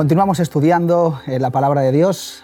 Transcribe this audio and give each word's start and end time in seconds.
Continuamos 0.00 0.40
estudiando 0.40 1.20
eh, 1.26 1.38
la 1.38 1.50
palabra 1.50 1.82
de 1.82 1.92
Dios. 1.92 2.42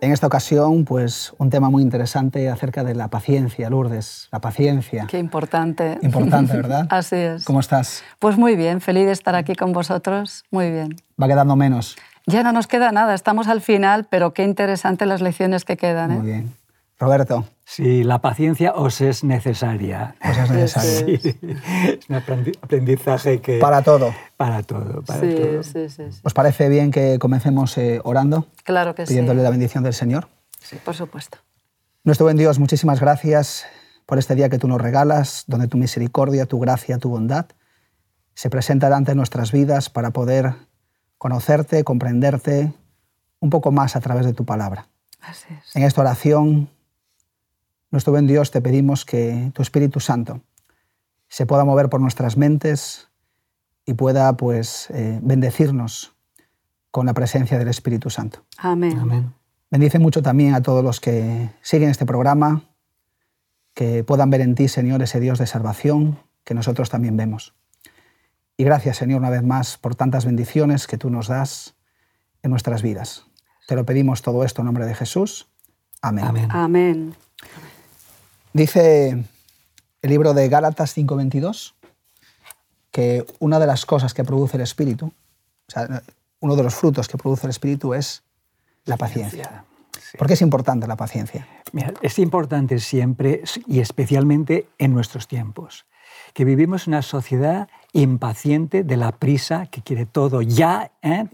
En 0.00 0.10
esta 0.10 0.26
ocasión, 0.26 0.84
pues 0.84 1.32
un 1.38 1.48
tema 1.48 1.70
muy 1.70 1.80
interesante 1.80 2.50
acerca 2.50 2.82
de 2.82 2.96
la 2.96 3.06
paciencia, 3.06 3.70
Lourdes, 3.70 4.26
la 4.32 4.40
paciencia. 4.40 5.06
Qué 5.06 5.20
importante. 5.20 6.00
Importante, 6.02 6.56
¿verdad? 6.56 6.88
Así 6.90 7.14
es. 7.14 7.44
¿Cómo 7.44 7.60
estás? 7.60 8.02
Pues 8.18 8.36
muy 8.36 8.56
bien, 8.56 8.80
feliz 8.80 9.06
de 9.06 9.12
estar 9.12 9.36
aquí 9.36 9.54
con 9.54 9.72
vosotros. 9.72 10.42
Muy 10.50 10.72
bien. 10.72 10.96
Va 11.22 11.28
quedando 11.28 11.54
menos. 11.54 11.94
Ya 12.26 12.42
no 12.42 12.50
nos 12.50 12.66
queda 12.66 12.90
nada, 12.90 13.14
estamos 13.14 13.46
al 13.46 13.60
final, 13.60 14.08
pero 14.10 14.34
qué 14.34 14.42
interesantes 14.42 15.06
las 15.06 15.20
lecciones 15.20 15.64
que 15.64 15.76
quedan. 15.76 16.10
¿eh? 16.10 16.14
Muy 16.16 16.26
bien. 16.26 16.52
Roberto. 17.02 17.44
Sí, 17.64 18.04
la 18.04 18.20
paciencia 18.20 18.74
os 18.76 19.00
es 19.00 19.24
necesaria. 19.24 20.14
Os 20.24 20.38
es 20.38 20.50
necesaria. 20.52 21.18
Sí, 21.20 21.36
es 21.42 22.08
un 22.08 22.14
aprendizaje 22.14 23.40
que... 23.40 23.58
Para 23.58 23.82
todo. 23.82 24.14
Para 24.36 24.62
todo, 24.62 25.02
para 25.02 25.20
sí, 25.20 25.34
todo. 25.34 25.62
Sí, 25.64 25.88
sí, 25.88 26.12
sí. 26.12 26.20
¿Os 26.22 26.32
parece 26.32 26.68
bien 26.68 26.92
que 26.92 27.18
comencemos 27.18 27.76
eh, 27.76 28.00
orando? 28.04 28.46
Claro 28.62 28.94
que 28.94 29.02
pidiéndole 29.02 29.40
sí. 29.40 29.44
la 29.44 29.50
bendición 29.50 29.82
del 29.82 29.94
Señor. 29.94 30.28
Sí, 30.60 30.76
por 30.84 30.94
supuesto. 30.94 31.38
Nuestro 32.04 32.24
buen 32.24 32.36
Dios, 32.36 32.60
muchísimas 32.60 33.00
gracias 33.00 33.66
por 34.06 34.20
este 34.20 34.36
día 34.36 34.48
que 34.48 34.60
tú 34.60 34.68
nos 34.68 34.80
regalas, 34.80 35.42
donde 35.48 35.66
tu 35.66 35.78
misericordia, 35.78 36.46
tu 36.46 36.60
gracia, 36.60 36.98
tu 36.98 37.08
bondad 37.08 37.46
se 38.34 38.48
presenta 38.48 38.86
delante 38.86 39.10
de 39.10 39.16
nuestras 39.16 39.50
vidas 39.50 39.90
para 39.90 40.12
poder 40.12 40.54
conocerte, 41.18 41.82
comprenderte 41.82 42.72
un 43.40 43.50
poco 43.50 43.72
más 43.72 43.96
a 43.96 44.00
través 44.00 44.24
de 44.24 44.34
tu 44.34 44.44
palabra. 44.44 44.86
Así 45.20 45.48
es. 45.52 45.74
En 45.74 45.82
esta 45.82 46.00
oración, 46.00 46.70
nuestro 47.92 48.12
buen 48.12 48.26
Dios, 48.26 48.50
te 48.50 48.60
pedimos 48.60 49.04
que 49.04 49.52
tu 49.54 49.62
Espíritu 49.62 50.00
Santo 50.00 50.40
se 51.28 51.46
pueda 51.46 51.64
mover 51.64 51.88
por 51.88 52.00
nuestras 52.00 52.36
mentes 52.36 53.08
y 53.86 53.94
pueda 53.94 54.36
pues 54.36 54.90
eh, 54.90 55.18
bendecirnos 55.22 56.14
con 56.90 57.06
la 57.06 57.14
presencia 57.14 57.58
del 57.58 57.68
Espíritu 57.68 58.10
Santo. 58.10 58.44
Amén. 58.58 58.98
Amén. 58.98 59.32
Bendice 59.70 59.98
mucho 59.98 60.22
también 60.22 60.54
a 60.54 60.62
todos 60.62 60.84
los 60.84 61.00
que 61.00 61.50
siguen 61.62 61.88
este 61.88 62.04
programa, 62.04 62.64
que 63.72 64.04
puedan 64.04 64.28
ver 64.28 64.42
en 64.42 64.54
ti, 64.54 64.68
Señor, 64.68 65.02
ese 65.02 65.20
Dios 65.20 65.38
de 65.38 65.46
salvación 65.46 66.18
que 66.44 66.52
nosotros 66.52 66.90
también 66.90 67.16
vemos. 67.16 67.54
Y 68.58 68.64
gracias, 68.64 68.98
Señor, 68.98 69.20
una 69.20 69.30
vez 69.30 69.42
más 69.42 69.78
por 69.78 69.94
tantas 69.94 70.26
bendiciones 70.26 70.86
que 70.86 70.98
tú 70.98 71.08
nos 71.08 71.28
das 71.28 71.74
en 72.42 72.50
nuestras 72.50 72.82
vidas. 72.82 73.24
Te 73.66 73.74
lo 73.74 73.86
pedimos 73.86 74.20
todo 74.20 74.44
esto 74.44 74.60
en 74.60 74.66
nombre 74.66 74.84
de 74.84 74.94
Jesús. 74.94 75.48
Amén. 76.02 76.24
Amén. 76.24 76.48
Amén. 76.50 77.14
Dice 78.52 79.24
el 80.02 80.10
libro 80.10 80.34
de 80.34 80.48
Gálatas 80.48 80.94
5:22 80.96 81.74
que 82.90 83.24
una 83.38 83.58
de 83.58 83.66
las 83.66 83.86
cosas 83.86 84.12
que 84.12 84.24
produce 84.24 84.58
el 84.58 84.62
Espíritu, 84.62 85.06
o 85.06 85.70
sea, 85.70 86.02
uno 86.40 86.56
de 86.56 86.62
los 86.62 86.74
frutos 86.74 87.08
que 87.08 87.16
produce 87.16 87.46
el 87.46 87.50
Espíritu 87.50 87.94
es 87.94 88.22
la 88.84 88.98
paciencia. 88.98 89.64
Sí. 89.98 90.18
¿Por 90.18 90.26
qué 90.26 90.34
es 90.34 90.42
importante 90.42 90.86
la 90.86 90.96
paciencia? 90.96 91.48
Mira, 91.72 91.94
es 92.02 92.18
importante 92.18 92.78
siempre 92.80 93.42
y 93.66 93.80
especialmente 93.80 94.68
en 94.76 94.92
nuestros 94.92 95.26
tiempos, 95.26 95.86
que 96.34 96.44
vivimos 96.44 96.86
una 96.86 97.00
sociedad 97.00 97.68
impaciente 97.94 98.84
de 98.84 98.96
la 98.98 99.12
prisa, 99.12 99.66
que 99.66 99.80
quiere 99.80 100.04
todo 100.04 100.42
ya, 100.42 100.90
¿eh? 101.00 101.26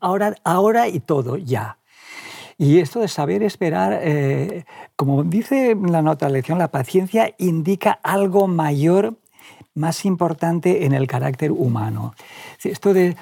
ahora, 0.00 0.36
ahora 0.44 0.88
y 0.88 1.00
todo 1.00 1.36
ya. 1.36 1.76
Y 2.58 2.78
esto 2.78 3.00
de 3.00 3.08
saber 3.08 3.42
esperar, 3.42 4.00
eh, 4.02 4.64
como 4.96 5.24
dice 5.24 5.76
la 5.88 6.02
nota 6.02 6.26
de 6.26 6.32
lección, 6.32 6.58
la 6.58 6.68
paciencia 6.68 7.34
indica 7.38 7.98
algo 8.02 8.46
mayor, 8.46 9.14
más 9.74 10.04
importante 10.04 10.84
en 10.84 10.92
el 10.92 11.06
carácter 11.06 11.50
humano. 11.50 12.14
Esto 12.62 12.94
de 12.94 13.16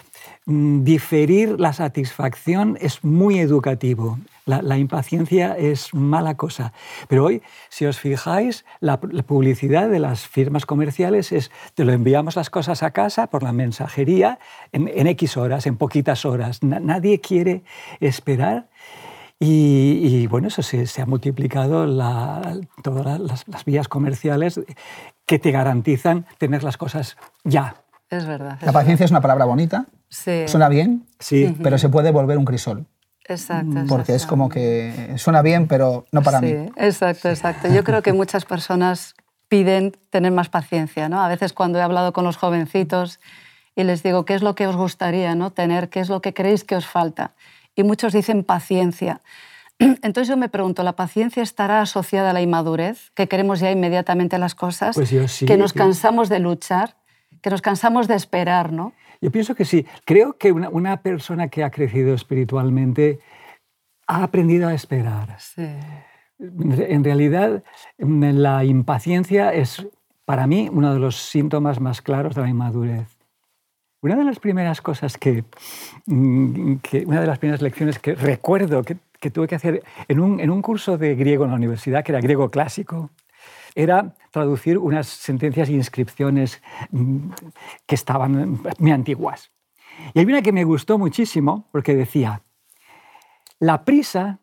mm, 0.44 0.84
diferir 0.84 1.58
la 1.58 1.72
satisfacción 1.72 2.76
es 2.80 3.02
muy 3.02 3.38
educativo. 3.38 4.18
La, 4.44 4.76
impaciencia 4.76 5.56
es 5.56 5.94
mala 5.94 6.36
cosa. 6.36 6.72
Pero 7.08 7.24
hoy, 7.24 7.42
si 7.68 7.86
os 7.86 8.00
fijáis, 8.00 8.64
la, 8.80 8.98
publicidad 8.98 9.88
de 9.88 10.00
las 10.00 10.26
firmas 10.26 10.66
comerciales 10.66 11.30
es, 11.30 11.52
te 11.74 11.84
lo 11.84 11.92
enviamos 11.92 12.34
las 12.34 12.50
cosas 12.50 12.82
a 12.82 12.90
casa 12.90 13.28
por 13.28 13.44
la 13.44 13.52
mensajería 13.52 14.40
en, 14.72 14.90
en 14.92 15.06
X 15.06 15.36
horas, 15.36 15.66
en 15.66 15.76
poquitas 15.76 16.24
horas. 16.24 16.62
Na, 16.64 16.80
nadie 16.80 17.20
quiere 17.20 17.62
esperar. 18.00 18.66
Y, 19.44 20.06
y, 20.06 20.26
bueno, 20.28 20.46
eso 20.46 20.62
se, 20.62 20.86
se 20.86 21.02
ha 21.02 21.06
multiplicado 21.06 21.84
la, 21.84 22.60
todas 22.80 23.18
las, 23.18 23.48
las, 23.48 23.64
vías 23.64 23.88
comerciales 23.88 24.60
que 25.26 25.40
te 25.40 25.50
garantizan 25.50 26.26
tener 26.38 26.62
las 26.62 26.76
cosas 26.76 27.16
ya. 27.42 27.74
Es 28.08 28.24
verdad. 28.24 28.58
Es 28.60 28.66
la 28.66 28.72
paciencia 28.72 29.02
verdad. 29.02 29.04
es 29.06 29.10
una 29.10 29.20
palabra 29.20 29.44
bonita, 29.44 29.86
sí. 30.08 30.46
suena 30.46 30.68
bien, 30.68 31.08
sí. 31.18 31.56
pero 31.60 31.76
se 31.76 31.88
puede 31.88 32.12
volver 32.12 32.38
un 32.38 32.44
crisol. 32.44 32.86
Exacto, 33.24 33.84
Porque 33.88 34.14
es 34.14 34.26
como 34.26 34.48
que 34.48 35.14
suena 35.16 35.42
bien, 35.42 35.66
pero 35.66 36.04
no 36.12 36.22
para 36.22 36.38
sí, 36.38 36.46
mí. 36.46 36.70
Exacto, 36.76 37.28
exacto. 37.28 37.66
Yo 37.66 37.82
creo 37.82 38.00
que 38.00 38.12
muchas 38.12 38.44
personas 38.44 39.16
piden 39.48 39.92
tener 40.10 40.30
más 40.30 40.50
paciencia. 40.50 41.08
¿no? 41.08 41.20
A 41.20 41.26
veces 41.26 41.52
cuando 41.52 41.80
he 41.80 41.82
hablado 41.82 42.12
con 42.12 42.24
los 42.24 42.36
jovencitos 42.36 43.18
y 43.74 43.82
les 43.82 44.04
digo, 44.04 44.24
¿qué 44.24 44.34
es 44.34 44.42
lo 44.42 44.54
que 44.54 44.68
os 44.68 44.76
gustaría 44.76 45.34
¿no? 45.34 45.50
tener? 45.50 45.88
¿Qué 45.88 45.98
es 45.98 46.08
lo 46.08 46.20
que 46.22 46.32
creéis 46.32 46.62
que 46.62 46.76
os 46.76 46.86
falta? 46.86 47.32
Y 47.74 47.84
muchos 47.84 48.12
dicen 48.12 48.44
paciencia. 48.44 49.20
Entonces 49.78 50.28
yo 50.28 50.36
me 50.36 50.48
pregunto, 50.48 50.82
¿la 50.82 50.94
paciencia 50.94 51.42
estará 51.42 51.80
asociada 51.80 52.30
a 52.30 52.32
la 52.32 52.42
inmadurez? 52.42 53.10
¿Que 53.14 53.28
queremos 53.28 53.60
ya 53.60 53.70
inmediatamente 53.70 54.38
las 54.38 54.54
cosas? 54.54 54.94
Pues 54.94 55.10
yo 55.10 55.26
sí, 55.28 55.46
¿Que 55.46 55.56
nos 55.56 55.72
cansamos 55.72 56.28
de 56.28 56.38
luchar? 56.38 56.96
¿Que 57.40 57.50
nos 57.50 57.62
cansamos 57.62 58.08
de 58.08 58.14
esperar? 58.14 58.72
¿no? 58.72 58.92
Yo 59.20 59.30
pienso 59.30 59.54
que 59.54 59.64
sí. 59.64 59.86
Creo 60.04 60.36
que 60.36 60.52
una, 60.52 60.68
una, 60.68 61.02
persona 61.02 61.48
que 61.48 61.64
ha 61.64 61.70
crecido 61.70 62.14
espiritualmente 62.14 63.20
ha 64.06 64.22
aprendido 64.22 64.68
a 64.68 64.74
esperar. 64.74 65.36
Sí. 65.38 65.68
En 66.38 67.04
realidad, 67.04 67.62
la 67.98 68.64
impaciencia 68.64 69.52
es, 69.52 69.86
para 70.24 70.46
mí, 70.46 70.68
uno 70.72 70.92
de 70.92 70.98
los 70.98 71.16
síntomas 71.16 71.80
más 71.80 72.02
claros 72.02 72.34
de 72.34 72.42
la 72.42 72.48
inmadurez. 72.48 73.16
Una 74.02 74.16
de 74.16 74.24
las 74.24 74.40
primeras 74.40 74.82
cosas 74.82 75.16
mm, 76.06 76.74
que 76.82 77.04
una 77.06 77.20
de 77.20 77.26
las 77.26 77.38
primeras 77.38 77.62
lecciones 77.62 78.00
que 78.00 78.16
recuerdo 78.16 78.82
que, 78.82 78.96
tuve 79.30 79.46
que 79.46 79.54
hacer 79.54 79.84
en 80.08 80.18
un, 80.18 80.40
en 80.40 80.50
un 80.50 80.60
curso 80.60 80.98
de 80.98 81.14
griego 81.14 81.44
en 81.44 81.50
la 81.50 81.56
universidad, 81.56 82.02
que 82.02 82.10
era 82.10 82.20
griego 82.20 82.50
clásico, 82.50 83.10
era 83.76 84.16
traducir 84.32 84.76
unas 84.76 85.06
sentencias 85.06 85.68
e 85.68 85.74
inscripciones 85.74 86.60
mm, 86.90 87.30
que 87.86 87.94
estaban 87.94 88.60
muy 88.80 88.90
antiguas. 88.90 89.52
Y 90.14 90.18
hay 90.18 90.24
una 90.24 90.42
que 90.42 90.50
me 90.50 90.64
gustó 90.64 90.98
muchísimo 90.98 91.68
porque 91.70 91.94
decía, 91.94 92.42
la 93.60 93.84
prisa 93.84 94.40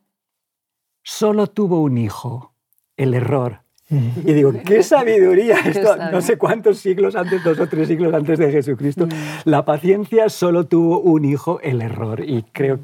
solo 1.04 1.48
tuvo 1.48 1.82
un 1.82 1.98
hijo, 1.98 2.54
el 2.96 3.14
error. 3.14 3.64
Y 4.26 4.34
digo, 4.34 4.54
qué 4.66 4.84
sabiduría 4.84 5.60
esto, 5.60 5.96
no 6.12 6.22
sé 6.22 6.38
cuántos 6.38 6.80
siglos 6.80 7.16
antes, 7.16 7.44
dos 7.44 7.60
o 7.60 7.68
tres 7.68 7.88
siglos 7.88 8.14
antes 8.14 8.38
de 8.38 8.52
Jesucristo. 8.52 9.08
La 9.46 9.66
paciencia 9.66 10.30
solo 10.30 10.66
tuvo 10.66 11.00
un 11.00 11.26
hijo, 11.26 11.60
el 11.62 11.82
error. 11.82 12.24
Y 12.26 12.44
creo 12.52 12.80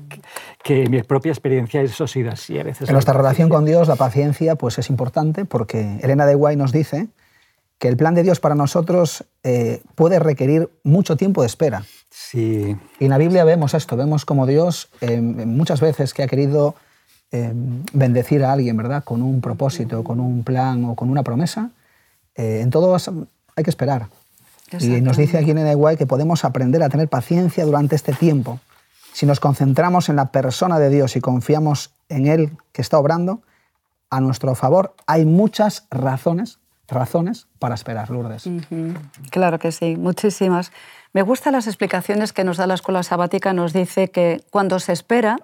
que, 0.63 0.83
en 0.83 0.91
mi 0.91 1.03
propia 1.03 1.31
experiencia 1.31 1.81
eso 1.81 2.05
ha 2.05 2.07
sido 2.07 2.31
así. 2.31 2.57
A 2.59 2.63
veces 2.63 2.89
en 2.89 2.93
nuestra 2.93 3.13
relación 3.13 3.49
con 3.49 3.65
Dios, 3.65 3.87
la 3.87 3.95
paciencia 3.95 4.55
pues, 4.55 4.79
es 4.79 4.89
importante 4.89 5.45
porque 5.45 5.99
Elena 6.01 6.25
de 6.25 6.35
Guay 6.35 6.55
nos 6.55 6.71
dice 6.71 7.07
que 7.77 7.87
el 7.87 7.97
plan 7.97 8.15
de 8.15 8.23
Dios 8.23 8.39
para 8.39 8.55
nosotros 8.55 9.25
eh, 9.43 9.81
puede 9.95 10.19
requerir 10.19 10.69
mucho 10.83 11.17
tiempo 11.17 11.41
de 11.41 11.47
espera. 11.47 11.83
Sí. 12.09 12.77
Y 12.99 13.05
en 13.05 13.09
la 13.09 13.17
Biblia 13.17 13.43
vemos 13.43 13.73
esto, 13.73 13.97
vemos 13.97 14.25
como 14.25 14.47
Dios 14.47 14.89
eh, 15.01 15.19
muchas 15.19 15.81
veces 15.81 16.13
que 16.13 16.23
ha 16.23 16.27
querido 16.27 16.75
eh, 17.35 17.51
bendecir 17.91 18.45
a 18.45 18.53
alguien, 18.53 18.77
¿verdad? 18.77 19.03
Con 19.03 19.21
un 19.21 19.41
propósito, 19.41 20.05
con 20.05 20.21
un 20.21 20.43
plan 20.43 20.85
o 20.85 20.95
con 20.95 21.09
una 21.09 21.21
promesa, 21.21 21.71
eh, 22.33 22.61
en 22.61 22.69
todo 22.69 22.95
hay 23.55 23.63
que 23.63 23.69
esperar. 23.69 24.07
Y 24.79 25.01
nos 25.01 25.17
dice 25.17 25.37
aquí 25.37 25.51
en 25.51 25.57
Eneguay 25.57 25.97
que 25.97 26.05
podemos 26.05 26.45
aprender 26.45 26.81
a 26.81 26.89
tener 26.89 27.09
paciencia 27.09 27.65
durante 27.65 27.95
este 27.95 28.13
tiempo. 28.13 28.59
Si 29.11 29.25
nos 29.25 29.41
concentramos 29.41 30.07
en 30.07 30.15
la 30.15 30.31
persona 30.31 30.79
de 30.79 30.89
Dios 30.89 31.15
y 31.17 31.21
confiamos 31.21 31.91
en 32.07 32.27
Él 32.27 32.51
que 32.71 32.81
está 32.81 32.97
obrando, 32.99 33.41
a 34.09 34.21
nuestro 34.21 34.55
favor 34.55 34.95
hay 35.05 35.25
muchas 35.25 35.87
razones, 35.91 36.59
razones 36.87 37.47
para 37.59 37.75
esperar, 37.75 38.09
Lourdes. 38.11 38.45
Uh 38.47 38.61
-huh. 38.61 38.95
Claro 39.29 39.59
que 39.59 39.71
sí, 39.73 39.97
muchísimas. 39.97 40.71
Me 41.11 41.21
gustan 41.21 41.53
las 41.53 41.67
explicaciones 41.67 42.31
que 42.31 42.43
nos 42.45 42.57
da 42.57 42.65
la 42.65 42.75
escuela 42.75 43.03
sabática. 43.03 43.51
Nos 43.53 43.73
dice 43.73 44.09
que 44.09 44.41
cuando 44.51 44.79
se 44.79 44.93
espera, 44.93 45.37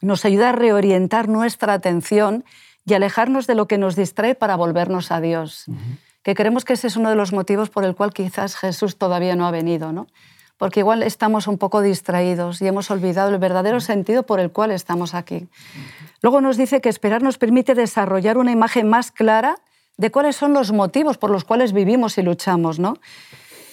nos 0.00 0.24
ayuda 0.24 0.50
a 0.50 0.52
reorientar 0.52 1.28
nuestra 1.28 1.72
atención 1.72 2.44
y 2.86 2.94
alejarnos 2.94 3.46
de 3.46 3.54
lo 3.54 3.66
que 3.66 3.78
nos 3.78 3.96
distrae 3.96 4.34
para 4.34 4.56
volvernos 4.56 5.12
a 5.12 5.20
Dios. 5.20 5.64
Uh 5.68 5.74
-huh. 5.74 5.98
Que 6.22 6.34
creemos 6.34 6.64
que 6.64 6.74
ese 6.74 6.86
es 6.86 6.96
uno 6.96 7.10
de 7.10 7.16
los 7.16 7.32
motivos 7.32 7.70
por 7.70 7.84
el 7.84 7.94
cual 7.94 8.12
quizás 8.12 8.56
Jesús 8.56 8.96
todavía 8.96 9.36
no 9.36 9.46
ha 9.46 9.50
venido, 9.50 9.92
¿no? 9.92 10.06
Porque 10.58 10.80
igual 10.80 11.02
estamos 11.02 11.46
un 11.46 11.56
poco 11.56 11.80
distraídos 11.80 12.60
y 12.60 12.66
hemos 12.66 12.90
olvidado 12.90 13.30
el 13.30 13.38
verdadero 13.38 13.80
sentido 13.80 14.24
por 14.24 14.40
el 14.40 14.50
cual 14.50 14.70
estamos 14.70 15.14
aquí. 15.14 15.48
Luego 16.20 16.42
nos 16.42 16.58
dice 16.58 16.82
que 16.82 16.90
esperar 16.90 17.22
nos 17.22 17.38
permite 17.38 17.74
desarrollar 17.74 18.36
una 18.36 18.52
imagen 18.52 18.86
más 18.88 19.10
clara 19.10 19.56
de 19.96 20.10
cuáles 20.10 20.36
son 20.36 20.52
los 20.52 20.72
motivos 20.72 21.16
por 21.16 21.30
los 21.30 21.44
cuales 21.44 21.72
vivimos 21.72 22.18
y 22.18 22.22
luchamos, 22.22 22.78
¿no? 22.78 22.98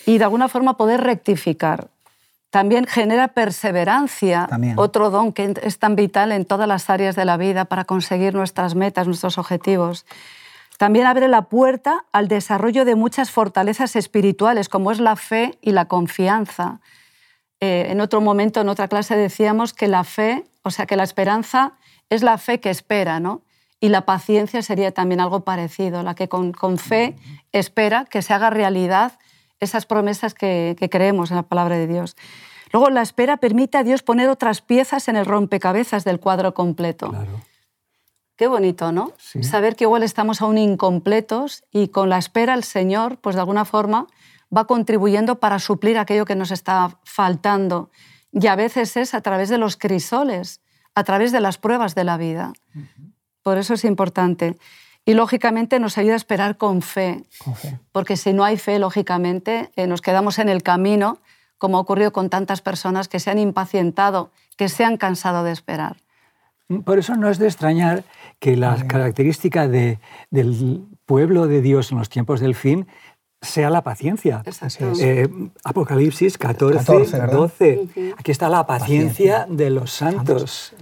Y 0.05 0.17
de 0.17 0.23
alguna 0.23 0.47
forma 0.47 0.77
poder 0.77 1.01
rectificar 1.01 1.89
También 2.57 2.87
genera 2.87 3.27
perseverancia, 3.27 4.47
También. 4.49 4.79
otro 4.79 5.11
don 5.11 5.31
que 5.31 5.53
es 5.61 5.77
tan 5.77 5.95
vital 5.95 6.31
en 6.31 6.43
todas 6.43 6.67
las 6.67 6.89
áreas 6.89 7.15
de 7.15 7.23
la 7.23 7.37
vida 7.37 7.65
para 7.65 7.85
conseguir 7.85 8.33
nuestras 8.33 8.73
metas, 8.73 9.05
nuestros 9.05 9.37
objetivos. 9.37 10.07
También 10.79 11.05
abre 11.05 11.27
la 11.27 11.43
puerta 11.43 12.05
al 12.11 12.27
desarrollo 12.27 12.83
de 12.83 12.95
muchas 12.95 13.29
fortalezas 13.29 13.95
espirituales, 13.95 14.69
como 14.69 14.91
es 14.91 14.99
la 14.99 15.15
fe 15.15 15.59
y 15.61 15.71
la 15.71 15.85
confianza. 15.85 16.81
Eh, 17.59 17.89
en 17.89 18.01
otro 18.01 18.21
momento, 18.21 18.61
en 18.61 18.69
otra 18.69 18.87
clase, 18.87 19.15
decíamos 19.15 19.75
que 19.75 19.87
la 19.87 20.03
fe, 20.03 20.43
o 20.63 20.71
sea, 20.71 20.87
que 20.87 20.95
la 20.95 21.03
esperanza 21.03 21.73
es 22.09 22.23
la 22.23 22.39
fe 22.39 22.59
que 22.59 22.71
espera, 22.71 23.19
¿no? 23.19 23.43
Y 23.79 23.89
la 23.89 24.01
paciencia 24.01 24.63
sería 24.63 24.91
también 24.91 25.21
algo 25.21 25.41
parecido, 25.41 26.01
la 26.01 26.15
que 26.15 26.27
con, 26.27 26.53
con 26.53 26.79
fe 26.79 27.17
espera 27.51 28.05
que 28.05 28.23
se 28.23 28.33
haga 28.33 28.49
realidad 28.49 29.11
esas 29.59 29.85
promesas 29.85 30.33
que, 30.33 30.75
que, 30.79 30.89
creemos 30.89 31.29
en 31.31 31.37
la 31.37 31.43
palabra 31.43 31.77
de 31.77 31.85
Dios. 31.85 32.15
Luego, 32.71 32.89
la 32.89 33.01
espera 33.01 33.37
permite 33.37 33.77
a 33.77 33.83
Dios 33.83 34.03
poner 34.03 34.29
otras 34.29 34.61
piezas 34.61 35.07
en 35.07 35.15
el 35.15 35.25
rompecabezas 35.25 36.03
del 36.03 36.19
cuadro 36.19 36.53
completo. 36.53 37.09
Claro. 37.09 37.41
Qué 38.35 38.47
bonito, 38.47 38.91
¿no? 38.91 39.13
Sí. 39.17 39.41
Saber 39.43 39.75
que 39.75 39.85
igual 39.85 40.03
estamos 40.03 40.41
aún 40.41 40.57
incompletos 40.59 41.63
y 41.71 41.87
con 41.87 42.09
la 42.09 42.17
espera 42.19 42.53
el 42.53 42.63
Señor, 42.63 43.17
pues 43.17 43.35
de 43.35 43.41
alguna 43.41 43.65
forma, 43.65 44.05
va 44.55 44.65
contribuyendo 44.67 45.39
para 45.39 45.57
suplir 45.59 45.97
aquello 45.97 46.25
que 46.25 46.35
nos 46.35 46.51
está 46.51 46.99
faltando. 47.03 47.89
Y 48.31 48.45
a 48.47 48.55
veces 48.55 48.95
es 48.95 49.13
a 49.15 49.21
través 49.21 49.49
de 49.49 49.57
los 49.57 49.75
crisoles, 49.75 50.61
a 50.93 51.03
través 51.03 51.31
de 51.31 51.39
las 51.39 51.57
pruebas 51.57 51.95
de 51.95 52.03
la 52.03 52.17
vida. 52.17 52.53
Uh 52.75 52.79
-huh. 52.79 53.13
Por 53.41 53.57
eso 53.57 53.73
es 53.73 53.83
importante. 53.85 54.57
Y 55.05 55.13
lógicamente 55.13 55.79
nos 55.79 55.97
ayuda 55.97 56.13
a 56.13 56.17
esperar 56.17 56.57
con 56.57 56.81
fe, 56.81 57.23
Con 57.43 57.55
fe. 57.55 57.79
porque 57.91 58.17
si 58.17 58.33
no 58.33 58.43
hay 58.43 58.57
fe, 58.57 58.77
lógicamente 58.77 59.71
eh, 59.77 59.87
nos 59.87 60.01
quedamos 60.01 60.37
en 60.37 60.49
el 60.49 60.61
camino, 60.63 61.17
como 61.57 61.77
ha 61.77 61.81
ocurrido 61.81 62.11
con 62.13 62.29
tantas 62.29 62.61
personas 62.61 63.07
que 63.07 63.19
se 63.19 63.29
han 63.31 63.39
impacientado, 63.39 64.31
que 64.57 64.69
se 64.69 64.83
han 64.85 64.97
cansado 64.97 65.43
de 65.43 65.51
esperar. 65.51 65.97
Por 66.85 66.99
eso 66.99 67.15
no 67.15 67.29
es 67.29 67.39
de 67.39 67.47
extrañar 67.47 68.03
que 68.39 68.57
la 68.57 68.85
característica 68.87 69.67
de, 69.67 69.99
del 70.31 70.85
pueblo 71.05 71.47
de 71.47 71.61
Dios 71.61 71.91
en 71.91 71.97
los 71.99 72.09
tiempos 72.09 72.39
del 72.41 72.55
fin 72.55 72.87
sea 73.41 73.69
la 73.69 73.83
paciencia. 73.83 74.43
Eh, 74.99 75.29
Apocalipsis 75.63 76.37
14, 76.37 76.77
14, 76.79 77.19
¿verdad? 77.19 77.33
12. 77.37 77.87
Aquí 78.17 78.31
está 78.31 78.49
la 78.49 78.65
paciencia, 78.65 79.41
Paciencia. 79.41 79.63
de 79.65 79.69
los 79.69 79.91
santos. 79.93 80.73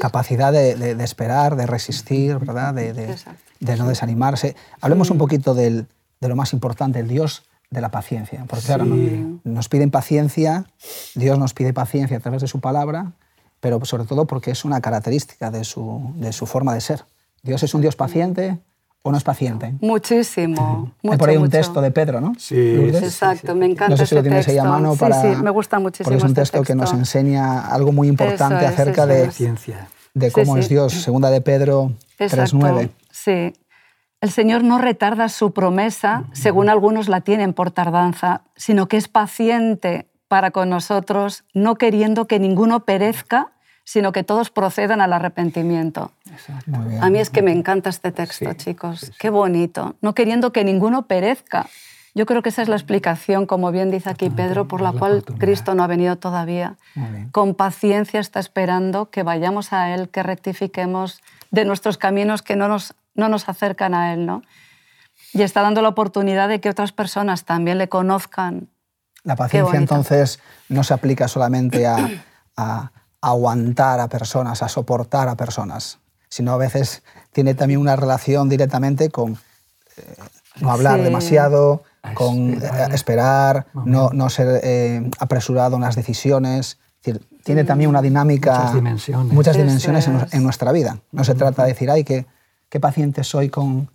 Capacidad 0.00 0.52
de, 0.52 0.74
de- 0.76 0.94
de 0.94 1.04
esperar, 1.04 1.56
de 1.56 1.66
resistir, 1.66 2.38
¿verdad? 2.38 2.74
De, 2.74 2.92
de- 2.92 3.10
Exacto. 3.12 3.42
de 3.60 3.76
no 3.76 3.88
desanimarse. 3.88 4.56
Hablemos 4.80 5.10
un 5.10 5.18
poquito 5.18 5.54
del- 5.54 5.86
de 6.20 6.28
lo 6.28 6.36
más 6.36 6.52
importante, 6.52 6.98
el 7.00 7.08
Dios 7.08 7.44
de 7.70 7.80
la 7.80 7.90
paciencia. 7.90 8.44
Porque 8.48 8.64
claro, 8.66 8.84
¿no? 8.84 9.40
nos 9.44 9.68
piden 9.68 9.90
paciencia, 9.90 10.66
Dios 11.14 11.38
nos 11.38 11.52
pide 11.54 11.72
paciencia 11.72 12.16
a 12.16 12.20
través 12.20 12.42
de 12.42 12.48
su 12.48 12.60
palabra, 12.60 13.12
pero 13.60 13.84
sobre 13.84 14.04
todo 14.04 14.26
porque 14.26 14.50
es 14.52 14.64
una 14.64 14.80
característica 14.80 15.50
de 15.50 15.64
su, 15.64 16.12
de 16.16 16.32
su 16.32 16.46
forma 16.46 16.74
de 16.74 16.80
ser. 16.80 17.04
Dios 17.42 17.62
es 17.62 17.74
un 17.74 17.80
Dios 17.80 17.96
paciente 17.96 18.58
o 19.02 19.10
no 19.12 19.18
es 19.18 19.24
paciente. 19.24 19.74
Muchísimo. 19.80 20.92
Hay 21.02 21.08
mucho, 21.10 21.18
por 21.18 21.28
ahí 21.28 21.36
un 21.36 21.42
mucho. 21.44 21.52
texto 21.52 21.80
de 21.80 21.90
Pedro, 21.92 22.20
¿no? 22.20 22.34
Sí, 22.38 22.74
Lourdes? 22.74 23.02
Exacto, 23.04 23.54
me 23.54 23.66
encanta 23.66 23.88
No 23.90 23.96
sé 23.96 24.06
si 24.06 24.14
lo 24.16 24.22
tienes 24.22 24.46
ahí 24.48 24.58
a 24.58 24.62
texto. 24.62 24.72
mano 24.72 24.92
Sí, 24.94 24.98
para... 24.98 25.22
sí, 25.22 25.28
me 25.42 25.50
gusta 25.50 25.78
muchísimo 25.78 26.04
Porque 26.06 26.16
es 26.18 26.22
un 26.24 26.30
este 26.30 26.40
texto, 26.40 26.62
que 26.62 26.74
nos 26.74 26.86
texto. 26.90 26.98
enseña 26.98 27.66
algo 27.68 27.92
muy 27.92 28.08
importante 28.08 28.64
Eso 28.64 28.66
es, 28.74 28.80
acerca 28.80 29.02
eso 29.04 29.12
de, 29.12 29.20
es. 29.22 29.26
Paciencia. 29.28 29.88
de 30.14 30.26
Sí, 30.28 30.32
cómo 30.32 30.54
sí. 30.54 30.60
es 30.60 30.68
Dios. 30.68 30.92
Segunda 30.92 31.30
de 31.30 31.40
Pedro 31.40 31.92
Exacto, 32.18 32.56
3.9. 32.58 32.90
Sí. 33.12 33.52
El 34.20 34.30
Señor 34.30 34.64
no 34.64 34.78
retarda 34.78 35.28
su 35.28 35.52
promesa, 35.52 36.24
según 36.32 36.68
algunos 36.68 37.08
la 37.08 37.20
tienen 37.20 37.52
por 37.52 37.70
tardanza, 37.70 38.42
sino 38.56 38.88
que 38.88 38.96
es 38.96 39.08
paciente 39.08 40.08
para 40.28 40.50
con 40.50 40.70
nosotros, 40.70 41.44
no 41.54 41.76
queriendo 41.76 42.26
que 42.26 42.38
ninguno 42.38 42.84
perezca, 42.84 43.52
sino 43.84 44.10
que 44.10 44.24
todos 44.24 44.50
procedan 44.50 45.00
al 45.00 45.12
arrepentimiento. 45.12 46.10
Muy 46.66 46.88
bien. 46.88 47.04
A 47.04 47.08
mí 47.08 47.20
es 47.20 47.30
que 47.30 47.40
me 47.40 47.52
encanta 47.52 47.88
este 47.88 48.10
texto, 48.10 48.50
Sí, 48.50 48.56
chicos. 48.56 49.12
Qué 49.18 49.30
bonito. 49.30 49.94
No 50.00 50.14
queriendo 50.14 50.52
que 50.52 50.64
ninguno 50.64 51.06
perezca. 51.06 51.68
Yo 52.12 52.26
creo 52.26 52.42
que 52.42 52.48
esa 52.48 52.62
es 52.62 52.68
la 52.68 52.76
explicación, 52.76 53.46
como 53.46 53.70
bien 53.70 53.90
dice 53.90 54.10
aquí 54.10 54.30
Pedro, 54.30 54.66
por 54.66 54.80
la 54.80 54.92
la 54.92 54.98
cual. 54.98 55.22
Cristo 55.22 55.74
no 55.74 55.84
ha 55.84 55.86
venido 55.86 56.16
todavía. 56.16 56.76
Con 57.30 57.54
paciencia 57.54 58.18
está 58.18 58.40
esperando 58.40 59.10
que 59.10 59.22
vayamos 59.22 59.72
a 59.72 59.94
Él, 59.94 60.08
que 60.08 60.22
rectifiquemos 60.22 61.20
de 61.50 61.64
nuestros 61.66 61.98
caminos 61.98 62.42
que 62.42 62.56
no 62.56 62.68
nos, 62.68 62.94
no 63.16 63.28
nos 63.28 63.48
acercan 63.48 63.94
a 63.94 64.12
Él. 64.12 64.26
¿no? 64.26 64.42
Y 65.32 65.42
está 65.42 65.62
dando 65.62 65.82
la 65.82 65.88
oportunidad 65.88 66.48
de 66.48 66.60
que 66.60 66.68
otras 66.70 66.92
personas 66.92 67.44
también 67.44 67.78
le 67.78 67.88
conozcan. 67.88 68.68
La 69.24 69.34
paciencia 69.36 69.78
entonces 69.78 70.38
no 70.68 70.84
se 70.84 70.94
aplica 70.94 71.26
solamente 71.26 71.86
a, 71.86 72.08
a 72.56 72.92
aguantar 73.20 73.98
a 74.00 74.08
personas, 74.08 74.62
a 74.62 74.68
soportar 74.68 75.28
a 75.28 75.36
personas, 75.36 75.98
sino 76.28 76.52
a 76.52 76.56
veces 76.56 77.02
tiene 77.32 77.54
también 77.54 77.80
una 77.80 77.96
relación 77.96 78.48
directamente 78.48 79.10
con 79.10 79.32
eh, 79.96 80.16
no 80.60 80.70
hablar 80.70 80.98
Sí. 80.98 81.04
demasiado, 81.04 81.82
A 82.02 82.14
con 82.14 82.54
esperar. 82.54 82.90
eh, 82.90 82.94
esperar, 82.94 83.66
no, 83.84 84.10
no 84.10 84.30
ser 84.30 84.60
eh, 84.62 85.10
apresurado 85.18 85.74
en 85.76 85.82
las 85.82 85.96
decisiones. 85.96 86.78
Es 87.00 87.14
decir, 87.14 87.26
tiene 87.44 87.64
también 87.64 87.90
una 87.90 88.02
dinámica, 88.02 88.52
Muchas 88.58 88.74
dimensiones. 88.74 89.32
muchas 89.32 89.56
dimensiones 89.56 90.06
en, 90.06 90.16
es. 90.20 90.34
en 90.34 90.42
nuestra 90.44 90.70
vida. 90.72 90.98
No 91.12 91.24
se 91.24 91.34
trata 91.34 91.62
de 91.64 91.68
decir, 91.72 91.90
ay, 91.90 92.04
qué, 92.04 92.26
qué 92.68 92.80
paciente 92.80 93.24
soy 93.24 93.48
con, 93.48 93.88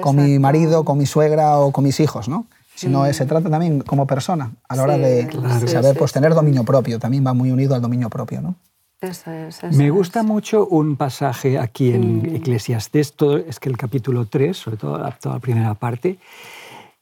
con 0.00 0.16
mi 0.16 0.38
marido, 0.38 0.84
con 0.84 0.98
mi 0.98 1.06
suegra 1.06 1.58
o 1.58 1.72
con 1.72 1.84
mis 1.84 2.00
hijos, 2.00 2.28
¿no? 2.28 2.46
Sino 2.74 3.10
se 3.12 3.24
trata 3.26 3.48
también 3.48 3.80
como 3.82 4.06
persona, 4.06 4.52
a 4.68 4.74
la 4.76 4.82
hora 4.82 4.94
Sí, 4.96 5.00
de 5.00 5.26
claro. 5.28 5.68
saber 5.68 5.92
sí, 5.92 5.98
pues, 5.98 6.10
sí. 6.10 6.14
tener 6.14 6.34
dominio 6.34 6.64
propio. 6.64 6.98
También 6.98 7.24
va 7.24 7.32
muy 7.32 7.52
unido 7.52 7.74
al 7.76 7.80
dominio 7.80 8.10
propio, 8.10 8.40
¿no? 8.40 8.56
Eso 9.00 9.30
es, 9.30 9.62
eso 9.62 9.76
Me 9.76 9.86
es. 9.86 9.92
gusta 9.92 10.22
mucho 10.24 10.66
un 10.66 10.96
pasaje 10.96 11.58
aquí 11.58 11.92
en 11.92 12.22
Mm. 12.22 12.36
Eclesiastés, 12.36 13.12
todo, 13.12 13.36
es 13.36 13.60
que 13.60 13.68
el 13.68 13.76
capítulo 13.76 14.26
3, 14.26 14.56
sobre 14.56 14.76
todo 14.76 14.98
la, 14.98 15.12
toda 15.12 15.36
la 15.36 15.40
primera 15.40 15.74
parte, 15.74 16.18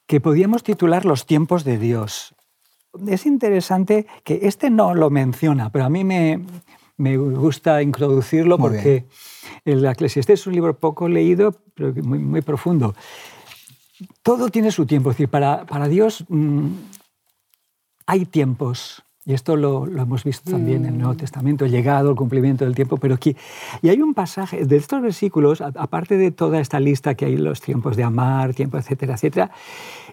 que 0.05 0.19
podíamos 0.21 0.61
titular 0.63 1.05
Los 1.05 1.25
tiempos 1.25 1.63
de 1.63 1.77
Dios. 1.79 2.35
Es 3.07 3.25
interesante 3.25 4.05
que 4.23 4.41
este 4.43 4.69
no 4.69 4.93
lo 4.93 5.09
menciona, 5.09 5.71
pero 5.71 5.85
a 5.85 5.89
mí 5.89 6.03
me, 6.03 6.41
me 6.97 7.17
gusta 7.17 7.81
introducirlo 7.81 8.57
Muy 8.57 8.69
porque 8.69 9.05
el 9.65 9.85
Eclesiastés 9.85 10.41
es 10.41 10.47
un 10.47 10.53
libro 10.53 10.77
poco 10.77 11.07
leído, 11.07 11.55
pero 11.73 11.93
muy, 12.03 12.19
muy 12.19 12.41
profundo. 12.41 12.95
Todo 14.21 14.49
tiene 14.49 14.71
su 14.71 14.85
tiempo, 14.85 15.11
es 15.11 15.17
decir, 15.17 15.29
para, 15.29 15.65
para 15.65 15.87
Dios 15.87 16.25
mm, 16.27 16.67
hay 18.05 18.25
tiempos, 18.25 19.03
y 19.25 19.33
esto 19.33 19.55
lo, 19.55 19.85
lo 19.85 20.01
hemos 20.01 20.23
visto 20.23 20.51
también 20.51 20.85
en 20.85 20.93
el 20.93 20.97
Nuevo 20.99 21.15
Testamento, 21.15 21.65
llegado 21.65 22.09
el 22.09 22.15
cumplimiento 22.15 22.65
del 22.65 22.75
tiempo, 22.75 22.97
pero 22.97 23.15
aquí, 23.15 23.37
y 23.81 23.89
hay 23.89 24.01
un 24.01 24.13
pasaje 24.13 24.65
de 24.65 24.75
estos 24.75 25.01
versículos, 25.01 25.61
aparte 25.61 26.17
de 26.17 26.31
toda 26.31 26.59
esta 26.59 26.79
lista 26.79 27.15
que 27.15 27.25
hay, 27.25 27.37
los 27.37 27.61
tiempos 27.61 27.95
de 27.95 28.03
amar, 28.03 28.53
tiempo, 28.53 28.77
etcétera, 28.77 29.13
etcétera, 29.13 29.51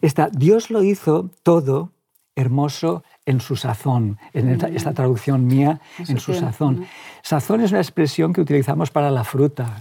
está, 0.01 0.29
Dios 0.29 0.71
lo 0.71 0.85
hizo 0.85 1.31
todo 1.43 1.91
hermoso 2.37 3.03
en 3.27 3.41
su 3.41 3.57
sazón, 3.57 4.19
en 4.33 4.51
esta, 4.51 4.69
esta 4.69 4.93
traducción 4.95 5.47
mía, 5.47 5.81
en 5.99 6.19
su 6.19 6.35
sazón. 6.35 6.87
Sazón 7.23 7.61
es 7.61 7.71
una 7.71 7.81
expresión 7.81 8.33
que 8.33 8.41
utilizamos 8.41 8.91
para 8.91 9.11
la 9.11 9.25
fruta. 9.25 9.81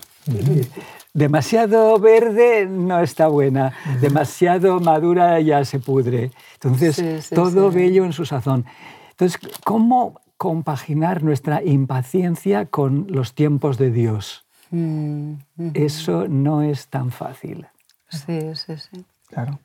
Demasiado 1.13 1.97
verde 1.99 2.67
no 2.67 2.99
está 3.01 3.27
buena, 3.27 3.73
demasiado 3.99 4.79
madura 4.79 5.39
ya 5.39 5.65
se 5.65 5.79
pudre. 5.79 6.31
Entonces, 6.53 6.95
Sí, 6.95 7.21
sí, 7.21 7.35
todo 7.35 7.71
sí. 7.71 7.77
bello 7.77 8.05
en 8.05 8.13
su 8.13 8.25
sazón. 8.25 8.65
Entonces, 9.11 9.39
¿cómo 9.63 10.21
compaginar 10.37 11.23
nuestra 11.23 11.63
impaciencia 11.63 12.65
con 12.65 13.07
los 13.09 13.33
tiempos 13.33 13.77
de 13.77 13.91
Dios? 13.91 14.45
Mm, 14.71 15.33
mm. 15.55 15.71
Eso 15.73 16.27
no 16.27 16.61
es 16.61 16.87
tan 16.87 17.11
fácil. 17.11 17.65
Sí, 18.09 18.39
sí, 18.53 18.77
sí. 18.77 19.05
Claro. 19.29 19.59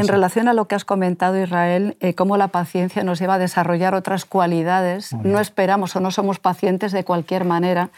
En 0.00 0.08
relación 0.08 0.48
a 0.48 0.54
lo 0.54 0.66
que 0.66 0.74
has 0.74 0.84
comentado, 0.84 1.40
Israel, 1.40 1.96
eh, 2.00 2.14
cómo 2.14 2.36
la 2.36 2.48
paciencia 2.48 3.04
nos 3.04 3.18
lleva 3.18 3.34
a 3.34 3.38
desarrollar 3.38 3.94
otras 3.94 4.24
cualidades, 4.24 5.12
no 5.12 5.40
esperamos 5.40 5.94
o 5.94 6.00
no 6.00 6.10
somos 6.10 6.38
pacientes 6.38 6.92
de 6.92 7.04
cualquier 7.04 7.44
manera. 7.44 7.90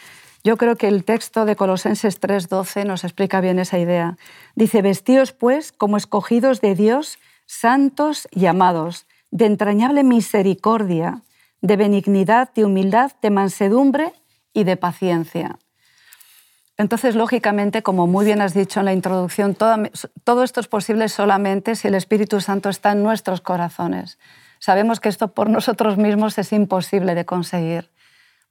Yo 0.43 0.57
creo 0.57 0.75
que 0.75 0.89
el 0.89 1.05
texto 1.05 1.45
de 1.45 1.55
Colosenses 1.55 2.19
3:12 2.19 2.83
nos 2.83 3.05
explica 3.05 3.39
bien 3.39 3.59
esa 3.59 3.79
idea. 3.79 4.17
Dice, 4.55 4.81
vestíos 4.81 5.31
pues 5.31 5.71
como 5.71 5.95
escogidos 5.95 6.59
de 6.59 6.75
Dios, 6.75 7.17
santos 7.45 8.27
y 8.31 8.47
amados, 8.47 9.05
de 9.31 9.45
entrañable 9.45 10.03
misericordia, 10.03 11.21
de 11.61 11.77
benignidad, 11.77 12.53
de 12.53 12.65
humildad, 12.65 13.13
de 13.21 13.29
mansedumbre 13.29 14.11
y 14.53 14.65
de 14.65 14.75
paciencia. 14.75 15.57
Entonces, 16.77 17.15
lógicamente, 17.15 17.83
como 17.83 18.07
muy 18.07 18.25
bien 18.25 18.41
has 18.41 18.53
dicho 18.53 18.79
en 18.79 18.85
la 18.85 18.93
introducción, 18.93 19.53
toda- 19.53 19.77
todo 20.23 20.43
esto 20.43 20.59
es 20.59 20.67
posible 20.67 21.07
solamente 21.07 21.75
si 21.75 21.87
el 21.87 21.95
Espíritu 21.95 22.41
Santo 22.41 22.69
está 22.69 22.91
en 22.93 23.03
nuestros 23.03 23.41
corazones. 23.41 24.17
Sabemos 24.59 24.99
que 24.99 25.09
esto 25.09 25.29
por 25.33 25.49
nosotros 25.49 25.97
mismos 25.97 26.37
es 26.37 26.51
imposible 26.53 27.15
de 27.15 27.25
conseguir. 27.25 27.91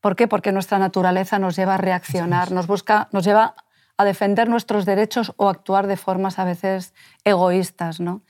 ¿Por 0.00 0.14
qué? 0.14 0.29
Porque 0.29 0.52
nuestra 0.52 0.79
naturaleza 0.79 1.38
nos 1.38 1.57
lleva 1.57 1.75
a 1.75 1.79
reaccionar, 1.79 2.52
nos, 2.52 2.67
busca, 2.67 3.09
nos 3.12 3.25
lleva 3.25 3.55
a 3.97 4.05
defender 4.05 4.49
nuestros 4.49 4.85
derechos 4.85 5.33
o 5.37 5.49
actuar 5.49 5.87
de 5.87 5.97
formas 5.97 6.38
a 6.38 6.45
veces 6.45 6.93
egoístas. 7.25 8.00
¿no? 8.00 8.23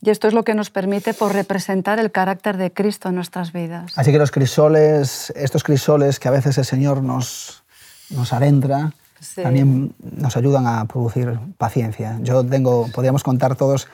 Y 0.00 0.10
esto 0.10 0.28
es 0.28 0.34
lo 0.34 0.44
que 0.44 0.54
nos 0.54 0.70
permite 0.70 1.14
por 1.14 1.32
representar 1.32 1.98
el 1.98 2.10
carácter 2.12 2.56
de 2.56 2.72
Cristo 2.72 3.08
en 3.08 3.16
nuestras 3.16 3.52
vidas. 3.52 3.92
Así 3.96 4.12
que 4.12 4.18
los 4.18 4.30
crisoles, 4.30 5.32
estos 5.36 5.62
crisoles 5.64 6.18
que 6.20 6.28
a 6.28 6.32
veces 6.32 6.58
el 6.58 6.64
Señor 6.64 7.02
nos, 7.02 7.64
nos 8.10 8.32
adentra, 8.32 8.92
también 9.34 9.94
nos 10.00 10.36
ayudan 10.36 10.66
a 10.66 10.84
producir 10.86 11.38
paciencia. 11.58 12.18
Yo 12.22 12.44
tengo, 12.44 12.88
podríamos 12.94 13.22
contar 13.22 13.56
todos 13.56 13.88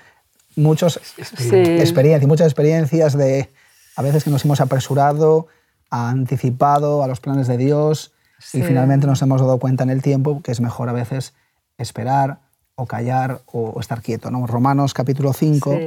muchos 0.54 1.00
experiencias, 1.16 2.28
muchas 2.28 2.46
experiencias 2.46 3.16
de 3.16 3.50
a 3.96 4.02
veces 4.02 4.24
que 4.24 4.30
nos 4.30 4.44
hemos 4.44 4.60
apresurado, 4.60 5.48
anticipado 5.90 7.02
a 7.02 7.06
los 7.06 7.20
planes 7.20 7.46
de 7.46 7.56
Dios 7.56 8.12
y 8.52 8.62
finalmente 8.62 9.06
nos 9.06 9.22
hemos 9.22 9.40
dado 9.40 9.58
cuenta 9.58 9.84
en 9.84 9.90
el 9.90 10.02
tiempo 10.02 10.42
que 10.42 10.52
es 10.52 10.60
mejor 10.60 10.88
a 10.88 10.92
veces 10.92 11.34
esperar 11.78 12.40
o 12.74 12.86
callar 12.86 13.42
o, 13.46 13.78
estar 13.80 14.02
quieto. 14.02 14.30
¿no? 14.30 14.46
Romanos 14.46 14.94
capítulo 14.94 15.32
5, 15.32 15.78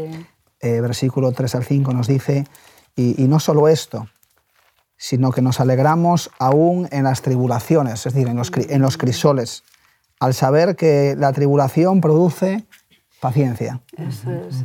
eh, 0.61 0.81
versículo 0.81 1.31
3 1.31 1.55
al 1.55 1.63
5 1.63 1.93
nos 1.93 2.07
dice, 2.07 2.45
y, 2.95 3.23
y 3.23 3.27
no 3.27 3.39
solo 3.39 3.67
esto, 3.67 4.07
sino 5.01 5.31
que 5.31 5.41
nos 5.41 5.61
alegramos 5.61 6.29
aún 6.39 6.89
en 6.91 7.05
las 7.05 7.21
tribulaciones, 7.21 8.05
es 8.05 8.13
decir, 8.13 8.27
en 8.27 8.35
los, 8.35 8.51
en 8.53 8.81
los 8.81 8.97
crisoles, 8.97 9.63
al 10.19 10.33
saber 10.33 10.75
que 10.75 11.15
la 11.17 11.31
tribulación 11.31 12.01
produce 12.01 12.67
paciencia. 13.21 13.81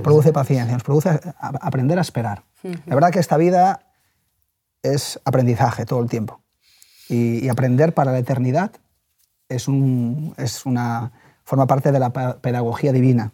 produce 0.03 0.33
paciencia, 0.33 0.75
nos 0.75 0.83
produce 0.83 1.21
aprender 1.39 1.99
a 1.99 2.03
esperar. 2.03 2.43
La 2.85 2.97
verdad 2.97 3.11
que 3.11 3.21
esta 3.21 3.37
vida 3.37 3.87
es 4.83 5.21
aprendizaje 5.25 5.87
todo 5.87 6.03
el 6.03 6.09
tiempo. 6.09 6.41
Y, 7.09 7.49
aprender 7.49 7.95
para 7.95 8.11
la 8.11 8.19
eternidad 8.19 8.73
es, 9.49 9.69
un, 9.69 10.35
es 10.37 10.67
una, 10.67 11.13
forma 11.45 11.67
parte 11.67 11.93
de 11.93 12.01
la 12.01 12.11
pedagogía 12.11 12.93
divina. 12.93 13.33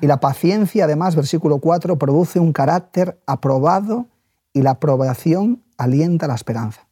Y 0.00 0.08
la 0.08 0.18
paciencia, 0.18 0.84
además, 0.84 1.14
versículo 1.14 1.58
4, 1.58 1.96
produce 1.98 2.40
un 2.40 2.52
carácter 2.52 3.20
aprobado 3.26 4.06
y 4.52 4.62
la 4.62 4.72
aprobación 4.72 5.62
alienta 5.76 6.26
la 6.26 6.34
esperanza. 6.34 6.86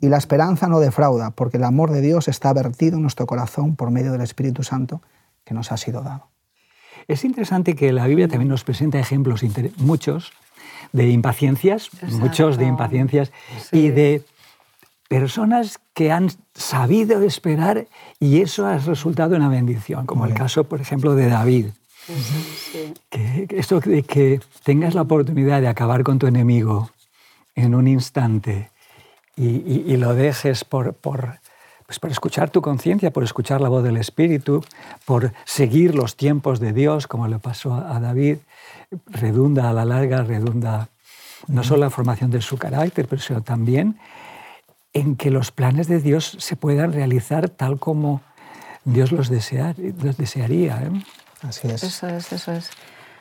Y 0.00 0.08
la 0.08 0.16
esperanza 0.16 0.66
no 0.66 0.80
defrauda, 0.80 1.30
porque 1.30 1.58
el 1.58 1.64
amor 1.64 1.90
de 1.90 2.00
Dios 2.00 2.28
está 2.28 2.52
vertido 2.52 2.96
en 2.96 3.02
nuestro 3.02 3.26
corazón 3.26 3.76
por 3.76 3.90
medio 3.90 4.12
del 4.12 4.22
Espíritu 4.22 4.62
Santo 4.62 5.02
que 5.44 5.52
nos 5.54 5.72
ha 5.72 5.76
sido 5.76 6.02
dado. 6.02 6.28
Es 7.06 7.24
interesante 7.24 7.74
que 7.74 7.92
la 7.92 8.06
Biblia 8.06 8.28
también 8.28 8.48
nos 8.48 8.64
presenta 8.64 8.98
ejemplos, 8.98 9.42
muchos, 9.76 10.32
de 10.92 11.10
impaciencias, 11.10 11.90
muchos 12.12 12.56
de 12.56 12.66
impaciencias 12.66 13.32
y 13.72 13.88
de 13.88 14.24
personas 15.08 15.80
que 15.92 16.12
han 16.12 16.30
sabido 16.54 17.22
esperar 17.22 17.86
y 18.18 18.40
eso 18.40 18.66
ha 18.66 18.78
resultado 18.78 19.34
en 19.34 19.42
una 19.42 19.50
bendición, 19.50 20.06
como 20.06 20.24
el 20.24 20.34
caso, 20.34 20.64
por 20.64 20.80
ejemplo, 20.80 21.14
de 21.14 21.28
David. 21.28 21.66
Que, 23.10 23.46
esto 23.50 23.80
de 23.80 24.02
que 24.02 24.40
tengas 24.64 24.94
la 24.94 25.02
oportunidad 25.02 25.60
de 25.60 25.68
acabar 25.68 26.02
con 26.02 26.18
tu 26.18 26.26
enemigo 26.26 26.90
en 27.62 27.74
un 27.74 27.88
instante 27.88 28.70
y, 29.36 29.96
lo 29.96 30.14
dejes 30.14 30.64
por, 30.64 30.92
por, 30.92 31.38
pues 31.86 31.98
por 31.98 32.10
escuchar 32.10 32.50
tu 32.50 32.60
conciencia, 32.60 33.10
por 33.10 33.24
escuchar 33.24 33.60
la 33.60 33.70
voz 33.70 33.82
del 33.82 33.96
Espíritu, 33.96 34.62
por 35.06 35.32
seguir 35.44 35.94
los 35.94 36.16
tiempos 36.16 36.60
de 36.60 36.72
Dios, 36.72 37.06
como 37.06 37.26
le 37.26 37.38
pasó 37.38 37.74
a 37.74 37.98
David, 38.00 38.38
redunda 39.06 39.70
a 39.70 39.72
la 39.72 39.86
larga, 39.86 40.22
redunda 40.22 40.88
no 41.46 41.64
solo 41.64 41.76
en 41.76 41.80
la 41.82 41.90
formación 41.90 42.30
de 42.30 42.42
su 42.42 42.58
carácter, 42.58 43.06
pero 43.08 43.22
sino 43.22 43.42
también 43.42 43.98
en 44.92 45.16
que 45.16 45.30
los 45.30 45.52
planes 45.52 45.88
de 45.88 46.00
Dios 46.00 46.36
se 46.38 46.56
puedan 46.56 46.92
realizar 46.92 47.48
tal 47.48 47.78
como 47.78 48.20
Dios 48.84 49.12
los, 49.12 49.30
los 49.30 50.16
desearía. 50.16 50.82
¿eh? 50.82 51.04
Así 51.42 51.68
es. 51.68 51.82
Eso 51.82 52.08
es, 52.08 52.32
eso 52.32 52.52
es. 52.52 52.70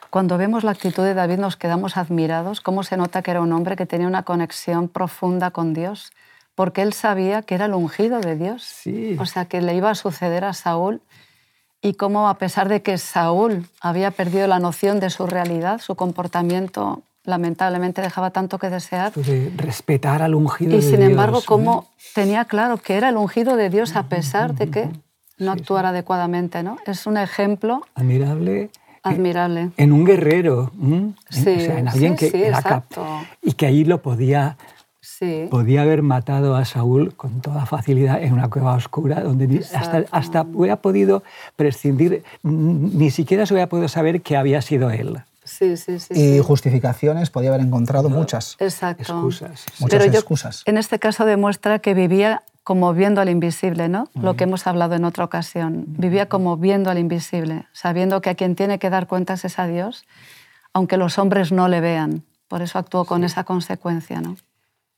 Cuando 0.10 0.38
vemos 0.38 0.64
la 0.64 0.72
actitud 0.72 1.04
de 1.04 1.14
David 1.14 1.38
nos 1.38 1.56
quedamos 1.56 1.96
admirados, 1.96 2.62
cómo 2.62 2.84
se 2.84 2.98
nota 2.98 3.22
que 3.22 3.32
era 3.32 3.42
un 3.42 3.54
hombre 3.54 3.76
que 3.76 3.86
tenía 3.86 4.08
una 4.08 4.24
conexión 4.24 4.88
profunda 4.88 5.52
con 5.52 5.74
Dios, 5.74 6.12
porque 6.56 6.82
él 6.82 6.94
sabía 6.94 7.44
que 7.44 7.56
era 7.56 7.66
el 7.66 7.74
ungido 7.74 8.20
de 8.20 8.36
Dios. 8.36 8.64
Sí. 8.64 9.16
O 9.20 9.26
sea, 9.26 9.46
que 9.46 9.62
le 9.62 9.76
iba 9.76 9.92
a 9.92 9.96
suceder 9.96 10.44
a 10.46 10.54
Saúl 10.54 11.02
y 11.82 11.94
cómo 11.94 12.28
a 12.28 12.38
pesar 12.40 12.70
de 12.70 12.82
que 12.82 12.98
Saúl 12.98 13.68
había 13.82 14.12
perdido 14.12 14.48
la 14.48 14.60
noción 14.60 15.00
de 15.00 15.12
su 15.12 15.28
realidad, 15.28 15.80
su 15.80 15.96
comportamiento 15.96 17.04
lamentablemente 17.24 18.02
dejaba 18.02 18.32
tanto 18.32 18.58
que 18.58 18.70
desear. 18.70 19.14
De 19.14 19.54
respetar 19.56 20.24
al 20.24 20.34
ungido 20.34 20.72
y 20.72 20.82
de 20.82 20.82
Dios. 20.82 20.92
Sin 20.92 21.02
embargo, 21.04 21.42
cómo 21.46 21.88
tenía 22.16 22.46
claro 22.46 22.78
que 22.78 22.96
era 22.96 23.10
el 23.10 23.18
ungido 23.18 23.56
de 23.56 23.70
Dios 23.70 23.96
a 23.96 24.04
pesar 24.04 24.56
de 24.56 24.72
que 24.72 24.90
no 25.38 25.52
actuara 25.52 25.90
adecuadamente. 25.90 26.64
¿no? 26.64 26.78
Es 26.88 27.06
un 27.06 27.18
ejemplo 27.18 27.86
admirable 27.94 28.72
admirable. 29.04 29.72
En 29.78 29.92
un 29.92 30.06
guerrero, 30.06 30.72
sí, 31.30 31.42
o 31.42 31.60
sea, 31.60 31.80
en 31.80 31.88
alguien 31.88 32.16
que 32.16 32.48
era 32.48 32.84
y 33.42 33.54
que 33.54 33.66
ahí 33.66 33.84
lo 33.86 34.02
podía, 34.02 34.58
podía 35.50 35.82
haber 35.82 36.02
matado 36.02 36.56
a 36.56 36.66
Saúl 36.66 37.16
con 37.16 37.42
toda 37.42 37.66
facilidad 37.66 38.22
en 38.22 38.34
una 38.34 38.50
cueva 38.50 38.74
oscura, 38.76 39.22
donde 39.22 39.66
hasta, 39.74 40.06
hasta 40.12 40.42
hubiera 40.54 40.78
podido 40.78 41.24
prescindir, 41.56 42.24
ni 42.44 43.12
siquiera 43.12 43.46
se 43.46 43.54
hubiera 43.54 43.70
podido 43.70 43.88
saber 43.88 44.22
que 44.22 44.38
había 44.38 44.62
sido 44.62 44.90
él. 44.92 45.20
Sí, 45.44 45.78
sí, 45.78 46.00
sí, 46.00 46.14
y 46.14 46.40
justificaciones 46.40 47.32
podía 47.32 47.50
haber 47.50 47.62
encontrado 47.62 48.08
muchas. 48.08 48.56
Exacto. 48.60 49.02
Excusas. 49.02 49.66
Muchas 49.80 50.06
excusas. 50.06 50.64
En 50.66 50.78
este 50.78 51.00
caso 51.00 51.26
demuestra 51.26 51.80
que 51.80 51.96
vivía 51.96 52.44
como 52.70 52.94
viendo 52.94 53.20
al 53.20 53.30
invisible, 53.30 53.90
¿no? 53.90 54.10
Lo 54.14 54.36
que 54.36 54.44
hemos 54.44 54.68
hablado 54.68 54.94
en 54.94 55.04
otra 55.04 55.26
ocasión. 55.26 55.86
Vivía 55.88 56.30
como 56.30 56.56
viendo 56.56 56.92
al 56.92 57.00
invisible, 57.00 57.66
sabiendo 57.72 58.22
que 58.22 58.30
a 58.30 58.36
quien 58.36 58.54
tiene 58.54 58.78
que 58.78 58.92
dar 58.92 59.08
cuentas 59.08 59.44
es 59.44 59.58
a 59.58 59.66
Dios, 59.66 60.06
aunque 60.72 60.96
los 60.96 61.18
hombres 61.18 61.52
no 61.52 61.68
le 61.68 61.82
vean. 61.82 62.22
Por 62.48 62.62
eso 62.62 62.78
actuó 62.78 63.06
con 63.06 63.24
esa 63.24 63.44
consecuencia, 63.44 64.22
¿no? 64.22 64.36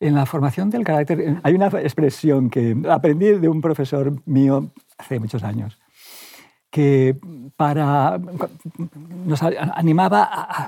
En 0.02 0.16
la 0.16 0.26
formación 0.26 0.70
del 0.70 0.84
carácter 0.84 1.40
hay 1.44 1.54
una 1.54 1.68
expresión 1.68 2.50
que 2.50 2.76
aprendí 2.90 3.28
de 3.40 3.48
un 3.48 3.62
profesor 3.62 4.22
mío 4.26 4.74
hace 4.98 5.22
muchos 5.22 5.42
años, 5.42 5.80
que 6.72 7.18
para, 7.56 8.20
nos 9.26 9.42
animaba 9.44 10.28
a, 10.30 10.68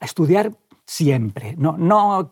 estudiar 0.00 0.50
siempre, 0.84 1.54
no, 1.56 1.78
no 1.78 2.28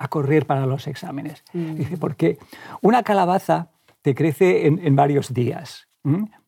a 0.00 0.08
correr 0.08 0.46
para 0.46 0.66
los 0.66 0.86
exámenes. 0.86 1.44
Mm. 1.52 1.74
Dice, 1.74 1.96
porque 1.98 2.38
una 2.80 3.02
calabaza 3.02 3.68
te 4.00 4.14
crece 4.14 4.66
en, 4.66 4.96
varios 4.96 5.34
días, 5.34 5.88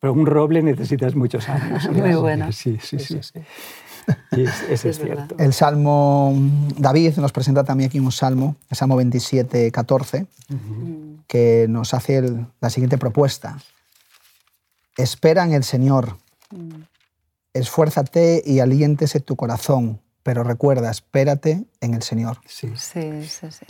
pero 0.00 0.14
un 0.14 0.24
roble 0.24 0.62
necesitas 0.62 1.14
muchos 1.14 1.50
años. 1.50 1.86
Muy 1.92 2.14
buena. 2.14 2.50
Sí, 2.50 2.78
sí, 2.80 2.98
sí. 2.98 3.18
eso 3.18 4.88
es, 4.88 4.98
cierto. 4.98 5.36
El 5.38 5.52
Salmo, 5.52 6.34
David 6.78 7.18
nos 7.18 7.30
presenta 7.30 7.62
también 7.62 7.88
aquí 7.88 8.00
un 8.00 8.10
salmo, 8.10 8.56
el 8.70 8.76
Salmo 8.76 8.96
27, 8.96 9.70
14, 9.70 10.26
que 11.26 11.66
nos 11.68 11.92
hace 11.92 12.22
la 12.58 12.70
siguiente 12.70 12.96
propuesta. 12.96 13.58
Espera 14.96 15.44
en 15.44 15.52
el 15.52 15.62
Señor, 15.62 16.16
mm. 16.50 16.84
esfuérzate 17.52 18.42
y 18.46 18.60
aliéntese 18.60 19.20
tu 19.20 19.36
corazón 19.36 20.00
pero 20.22 20.44
recuerda, 20.44 20.90
espérate 20.90 21.64
en 21.80 21.94
el 21.94 22.02
Señor. 22.02 22.38
Sí, 22.46 22.72
sí, 22.76 23.22
sí. 23.28 23.66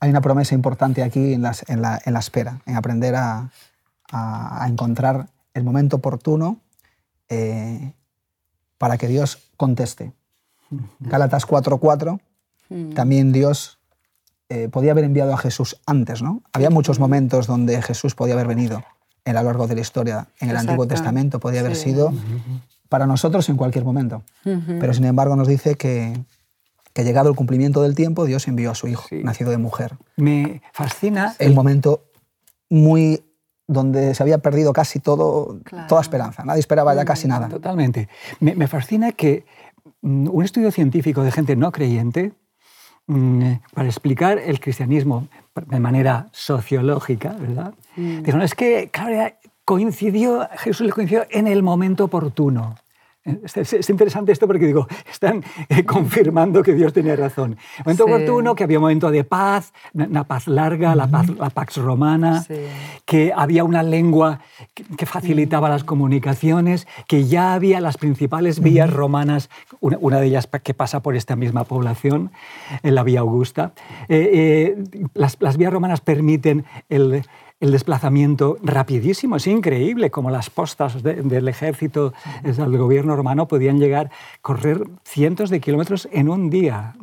Hay 0.00 0.10
una 0.10 0.20
promesa 0.20 0.54
importante 0.54 1.02
aquí 1.02 1.32
en, 1.34 1.44
en, 1.68 1.82
la, 1.82 2.00
en 2.04 2.12
la, 2.12 2.18
espera, 2.18 2.60
en 2.66 2.76
aprender 2.76 3.14
a, 3.14 3.50
a, 4.10 4.66
encontrar 4.68 5.28
el 5.54 5.64
momento 5.64 5.96
oportuno 5.96 6.60
eh, 7.28 7.92
para 8.78 8.98
que 8.98 9.08
Dios 9.08 9.38
conteste. 9.56 10.12
Gálatas 10.98 11.46
4:4, 11.46 12.20
mm. 12.68 12.92
también 12.94 13.32
Dios 13.32 13.78
eh, 14.48 14.68
podía 14.68 14.92
haber 14.92 15.04
enviado 15.04 15.32
a 15.32 15.38
Jesús 15.38 15.80
antes, 15.86 16.22
¿no? 16.22 16.42
Había 16.52 16.70
muchos 16.70 16.98
momentos 16.98 17.46
donde 17.46 17.80
Jesús 17.80 18.14
podía 18.14 18.34
haber 18.34 18.48
venido 18.48 18.82
en 19.24 19.36
a 19.36 19.42
lo 19.42 19.48
largo 19.48 19.66
de 19.66 19.74
la 19.74 19.80
historia. 19.80 20.28
En 20.40 20.50
el 20.50 20.56
Antiguo 20.56 20.86
Testamento 20.86 21.40
podía 21.40 21.60
haber 21.60 21.76
sido 21.76 22.12
para 22.88 23.06
nosotros 23.06 23.48
en 23.48 23.56
cualquier 23.56 23.84
momento. 23.84 24.22
Pero 24.42 24.94
sin 24.94 25.04
embargo 25.04 25.36
nos 25.36 25.48
dice 25.48 25.76
que, 25.76 26.18
que, 26.92 27.04
llegado 27.04 27.30
el 27.30 27.36
cumplimiento 27.36 27.82
del 27.82 27.94
tiempo, 27.94 28.24
Dios 28.24 28.46
envió 28.48 28.70
a 28.70 28.74
su 28.74 28.88
hijo, 28.88 29.06
nacido 29.22 29.50
de 29.50 29.58
mujer. 29.58 29.96
Me 30.16 30.62
fascina. 30.72 31.34
El, 31.38 31.54
momento 31.54 32.04
muy 32.68 33.24
donde 33.66 34.14
se 34.14 34.22
había 34.22 34.38
perdido 34.38 34.72
casi 34.72 35.00
todo, 35.00 35.60
toda 35.88 36.00
esperanza. 36.00 36.44
Nadie 36.44 36.60
esperaba 36.60 36.94
ya 36.94 37.04
casi 37.04 37.28
nada. 37.28 37.48
Totalmente. 37.48 38.08
Me, 38.40 38.54
me 38.54 38.68
fascina 38.68 39.12
que 39.12 39.46
mm, 40.02 40.28
un 40.30 40.44
estudio 40.44 40.70
científico 40.70 41.22
de 41.22 41.32
gente 41.32 41.56
no 41.56 41.72
creyente, 41.72 42.34
mm, 43.06 43.52
para 43.72 43.88
explicar 43.88 44.38
el 44.38 44.60
cristianismo 44.60 45.28
de 45.66 45.80
manera 45.80 46.28
sociológica, 46.32 47.30
¿verdad? 47.38 47.74
Mm. 47.96 48.40
es 48.42 48.54
que, 48.54 48.90
claro, 48.90 49.34
coincidió, 49.64 50.48
Jesús 50.58 50.86
le 50.86 50.92
coincidió 50.92 51.26
en 51.30 51.46
el 51.46 51.62
momento 51.62 52.04
oportuno. 52.04 52.76
Es, 53.24 53.88
interesante 53.88 54.32
esto 54.32 54.46
porque 54.46 54.66
digo, 54.66 54.86
están 55.10 55.42
eh, 55.70 55.82
confirmando 55.84 56.62
que 56.62 56.74
Dios 56.74 56.92
tenía 56.92 57.16
razón. 57.16 57.56
Momento 57.82 58.04
oportuno, 58.04 58.54
que 58.54 58.64
había 58.64 58.78
un 58.78 58.82
momento 58.82 59.10
de 59.10 59.24
paz, 59.24 59.72
una 59.94 60.24
paz 60.24 60.46
larga, 60.46 60.94
la, 60.94 61.06
paz, 61.06 61.30
la 61.30 61.48
Pax 61.48 61.78
Romana, 61.78 62.44
que 63.06 63.32
había 63.34 63.64
una 63.64 63.82
lengua 63.82 64.40
que, 64.74 65.06
facilitaba 65.06 65.70
las 65.70 65.84
comunicaciones, 65.84 66.86
que 67.08 67.24
ya 67.24 67.54
había 67.54 67.80
las 67.80 67.96
principales 67.96 68.60
vías 68.60 68.92
romanas, 68.92 69.48
una, 69.80 70.20
de 70.20 70.26
ellas 70.26 70.46
que 70.62 70.74
pasa 70.74 71.00
por 71.00 71.16
esta 71.16 71.34
misma 71.34 71.64
población, 71.64 72.30
en 72.82 72.94
la 72.94 73.04
Vía 73.04 73.20
Augusta. 73.20 73.72
Eh, 74.10 74.30
eh, 74.34 75.08
las, 75.14 75.38
las 75.40 75.56
vías 75.56 75.72
romanas 75.72 76.02
permiten 76.02 76.66
el 76.90 77.24
el 77.64 77.72
desplazamiento 77.72 78.58
rapidísimo. 78.62 79.36
Es 79.36 79.46
increíble 79.46 80.10
como 80.10 80.30
las 80.30 80.50
postas 80.50 81.02
del 81.02 81.48
ejército, 81.48 82.12
del 82.42 82.76
gobierno 82.76 83.16
romano, 83.16 83.48
podían 83.48 83.78
llegar, 83.78 84.10
correr 84.42 84.82
cientos 85.02 85.48
de 85.48 85.60
kilómetros 85.60 86.06
en 86.12 86.28
un 86.28 86.50
día, 86.50 86.94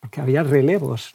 porque 0.00 0.20
había 0.20 0.42
relevos. 0.42 1.12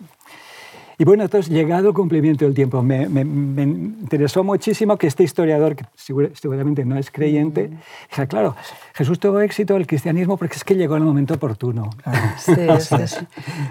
Y 0.97 1.05
bueno, 1.05 1.23
entonces, 1.23 1.51
llegado 1.51 1.89
el 1.89 1.93
cumplimiento 1.93 2.45
del 2.45 2.53
tiempo, 2.53 2.81
me, 2.81 3.03
interesó 3.03 4.43
muchísimo 4.43 4.97
que 4.97 5.07
este 5.07 5.23
historiador, 5.23 5.75
que 5.75 5.85
seguramente 5.95 6.85
no 6.85 6.97
es 6.97 7.09
creyente, 7.09 7.71
dijera, 8.09 8.27
claro, 8.27 8.55
Jesús 8.93 9.19
tuvo 9.19 9.39
éxito 9.39 9.75
el 9.75 9.87
cristianismo 9.87 10.37
porque 10.37 10.55
es 10.55 10.63
que 10.63 10.75
llegó 10.75 10.95
en 10.95 11.03
el 11.03 11.07
momento 11.07 11.33
oportuno. 11.35 11.89
Sí, 12.37 12.53
sí, 12.79 12.95
sí. 13.05 13.27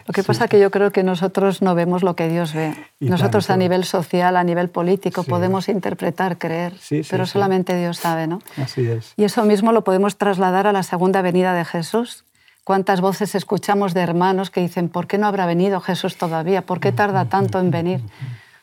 Lo 0.06 0.14
que 0.14 0.22
pasa 0.22 0.44
es 0.44 0.50
que 0.50 0.60
yo 0.60 0.70
creo 0.70 0.92
que 0.92 1.02
nosotros 1.02 1.62
no 1.62 1.74
vemos 1.74 2.02
lo 2.02 2.14
que 2.16 2.28
Dios 2.28 2.54
ve. 2.54 2.74
nosotros 3.00 3.50
a 3.50 3.56
nivel 3.56 3.84
social, 3.84 4.36
a 4.36 4.44
nivel 4.44 4.68
político, 4.68 5.24
podemos 5.24 5.68
interpretar, 5.68 6.38
creer, 6.38 6.74
pero 7.10 7.26
solamente 7.26 7.76
Dios 7.76 7.98
sabe, 7.98 8.26
¿no? 8.26 8.40
Así 8.56 8.86
es. 8.86 9.12
Y 9.16 9.24
eso 9.24 9.44
mismo 9.44 9.72
lo 9.72 9.84
podemos 9.84 10.16
trasladar 10.16 10.66
a 10.66 10.72
la 10.72 10.82
segunda 10.82 11.22
venida 11.22 11.54
de 11.54 11.64
Jesús, 11.64 12.24
¿Cuántas 12.64 13.00
voces 13.00 13.34
escuchamos 13.34 13.92
de 13.92 14.02
hermanos 14.02 14.50
que 14.50 14.60
dicen, 14.60 14.88
¿por 14.88 15.08
qué 15.08 15.18
no 15.18 15.26
habrá 15.26 15.46
venido 15.46 15.80
Jesús 15.80 16.16
todavía? 16.16 16.62
¿Por 16.62 16.78
qué 16.78 16.92
tarda 16.92 17.24
tanto 17.24 17.58
en 17.58 17.72
venir? 17.72 18.00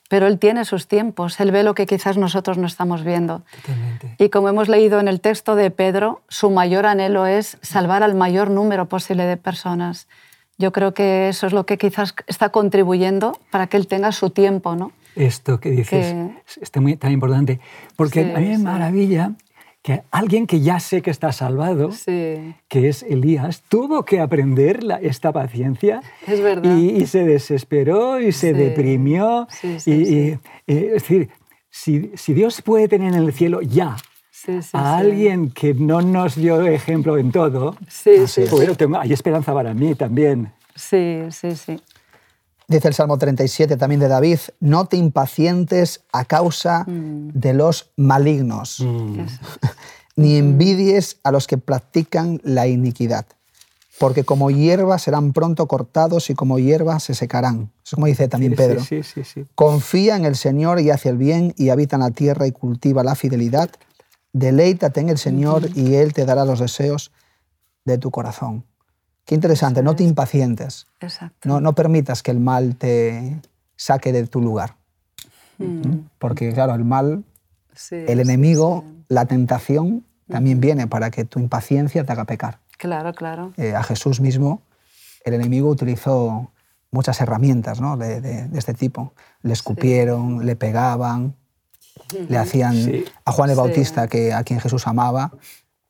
Pero 0.07 0.25
Él 0.25 0.39
tiene 0.39 0.63
sus 0.63 0.87
tiempos, 0.87 1.39
Él 1.41 1.51
ve 1.51 1.63
lo 1.63 1.75
que 1.75 1.85
quizás 1.85 2.17
nosotros 2.17 2.57
no 2.57 2.65
estamos 2.65 3.03
viendo. 3.03 3.43
Y 4.17 4.29
como 4.29 4.47
hemos 4.47 4.69
leído 4.69 5.01
en 5.01 5.09
el 5.09 5.19
texto 5.19 5.55
de 5.55 5.69
Pedro, 5.69 6.21
su 6.29 6.49
mayor 6.49 6.85
anhelo 6.85 7.25
es 7.25 7.57
salvar 7.61 8.01
al 8.01 8.15
mayor 8.15 8.49
número 8.49 8.87
posible 8.87 9.25
de 9.25 9.35
personas. 9.35 10.07
Yo 10.57 10.71
creo 10.71 10.93
que 10.93 11.27
eso 11.27 11.45
es 11.45 11.53
lo 11.53 11.65
que 11.65 11.77
quizás 11.77 12.15
está 12.25 12.49
contribuyendo 12.49 13.37
para 13.51 13.67
que 13.67 13.75
Él 13.75 13.87
tenga 13.87 14.13
su 14.13 14.29
tiempo, 14.29 14.75
¿no? 14.75 14.93
Esto 15.15 15.59
que 15.59 15.71
dices 15.71 16.15
es 16.61 16.81
muy, 16.81 16.95
tan 16.95 17.11
importante, 17.11 17.59
porque 17.97 18.33
a 18.33 18.39
mí 18.39 18.47
me 18.47 18.57
maravilla 18.59 19.33
que 19.81 20.03
alguien 20.11 20.45
que 20.45 20.59
ya 20.59 20.79
sé 20.79 21.01
que 21.01 21.09
está 21.09 21.31
salvado, 21.31 21.89
que 22.05 22.87
es 22.87 23.03
Elías, 23.03 23.63
tuvo 23.69 24.03
que 24.03 24.19
aprender 24.19 24.79
esta 25.01 25.31
paciencia 25.31 26.01
es 26.27 26.41
verdad. 26.41 26.75
Y, 26.75 27.05
se 27.05 27.23
desesperó 27.23 28.19
y 28.19 28.31
se 28.31 28.53
deprimió. 28.53 29.47
y, 29.85 30.37
es 30.67 30.93
decir, 30.93 31.29
si, 31.69 32.11
si, 32.15 32.33
Dios 32.33 32.61
puede 32.61 32.87
tener 32.87 33.13
en 33.13 33.23
el 33.23 33.33
cielo 33.33 33.61
ya 33.61 33.95
a 34.73 34.97
alguien 34.97 35.51
que 35.51 35.73
no 35.73 36.01
nos 36.01 36.35
dio 36.35 36.61
ejemplo 36.65 37.17
en 37.17 37.31
todo, 37.31 37.75
bueno, 38.51 38.75
tengo, 38.75 38.99
hay 38.99 39.13
esperanza 39.13 39.53
para 39.53 39.73
mí 39.73 39.95
también. 39.95 40.51
Sí, 40.75 41.23
sí, 41.31 41.55
sí. 41.55 41.79
Dice 42.69 42.87
el 42.87 42.93
Salmo 42.93 43.17
37 43.17 43.77
también 43.77 43.99
de 43.99 44.07
David, 44.07 44.37
no 44.59 44.85
te 44.85 44.95
impacientes 44.95 46.01
a 46.11 46.23
causa 46.25 46.83
mm. 46.85 47.31
de 47.33 47.53
los 47.55 47.89
malignos, 47.97 48.81
mm. 48.81 49.21
ni 50.15 50.37
envidies 50.37 51.17
a 51.23 51.31
los 51.31 51.47
que 51.47 51.57
practican 51.57 52.39
la 52.43 52.67
iniquidad, 52.67 53.25
porque 53.97 54.23
como 54.23 54.51
hierba 54.51 54.99
serán 54.99 55.33
pronto 55.33 55.67
cortados 55.67 56.29
y 56.29 56.35
como 56.35 56.59
hierba 56.59 56.99
se 56.99 57.15
secarán. 57.15 57.71
Eso 57.83 57.83
es 57.83 57.95
como 57.95 58.05
dice 58.05 58.27
también 58.27 58.53
Pedro. 58.53 58.83
Confía 59.55 60.15
en 60.15 60.25
el 60.25 60.35
Señor 60.35 60.79
y 60.79 60.91
hace 60.91 61.09
el 61.09 61.17
bien 61.17 61.55
y 61.57 61.69
habita 61.69 61.95
en 61.95 62.03
la 62.03 62.11
tierra 62.11 62.45
y 62.45 62.51
cultiva 62.51 63.03
la 63.03 63.15
fidelidad. 63.15 63.71
Deleítate 64.31 64.99
en 64.99 65.09
el 65.09 65.17
Señor 65.17 65.67
y 65.73 65.95
Él 65.95 66.13
te 66.13 66.23
dará 66.23 66.45
los 66.45 66.59
deseos 66.59 67.11
de 67.85 67.97
tu 67.97 68.11
corazón. 68.11 68.63
Qué 69.29 69.35
interesante, 69.35 69.83
no 69.83 69.95
te 69.95 70.03
impacientes. 70.03 70.87
No, 71.43 71.61
no 71.61 71.75
permitas 71.75 72.23
que 72.23 72.31
el 72.31 72.39
mal 72.39 72.77
te 72.77 73.39
saque 73.75 74.11
de 74.11 74.25
tu 74.25 74.41
lugar. 74.41 74.77
Mm. 75.59 76.07
Porque, 76.17 76.51
claro, 76.51 76.73
el 76.73 76.83
mal, 76.83 77.23
el 77.91 78.19
enemigo, 78.19 78.85
la 79.07 79.27
tentación, 79.27 80.03
también 80.27 80.59
viene 80.59 80.87
para 80.87 81.11
que 81.11 81.25
tu 81.25 81.37
impaciencia 81.37 82.03
te 82.03 82.11
haga 82.11 82.25
pecar. 82.25 82.57
Claro, 82.79 83.13
claro. 83.13 83.53
Eh, 83.57 83.75
a 83.75 83.83
Jesús 83.83 84.19
mismo, 84.19 84.63
el 85.23 85.35
enemigo 85.35 85.69
utilizó 85.69 86.51
muchas 86.89 87.21
herramientas 87.21 87.79
¿no? 87.79 87.97
de, 87.97 88.49
este 88.55 88.73
tipo. 88.73 89.13
Le 89.43 89.53
escupieron, 89.53 90.43
le 90.43 90.55
pegaban, 90.55 91.35
le 92.27 92.35
hacían 92.35 93.03
a 93.25 93.31
Juan 93.31 93.51
el 93.51 93.57
Bautista, 93.57 94.07
que, 94.07 94.33
a 94.33 94.43
quien 94.43 94.59
Jesús 94.59 94.87
amaba, 94.87 95.33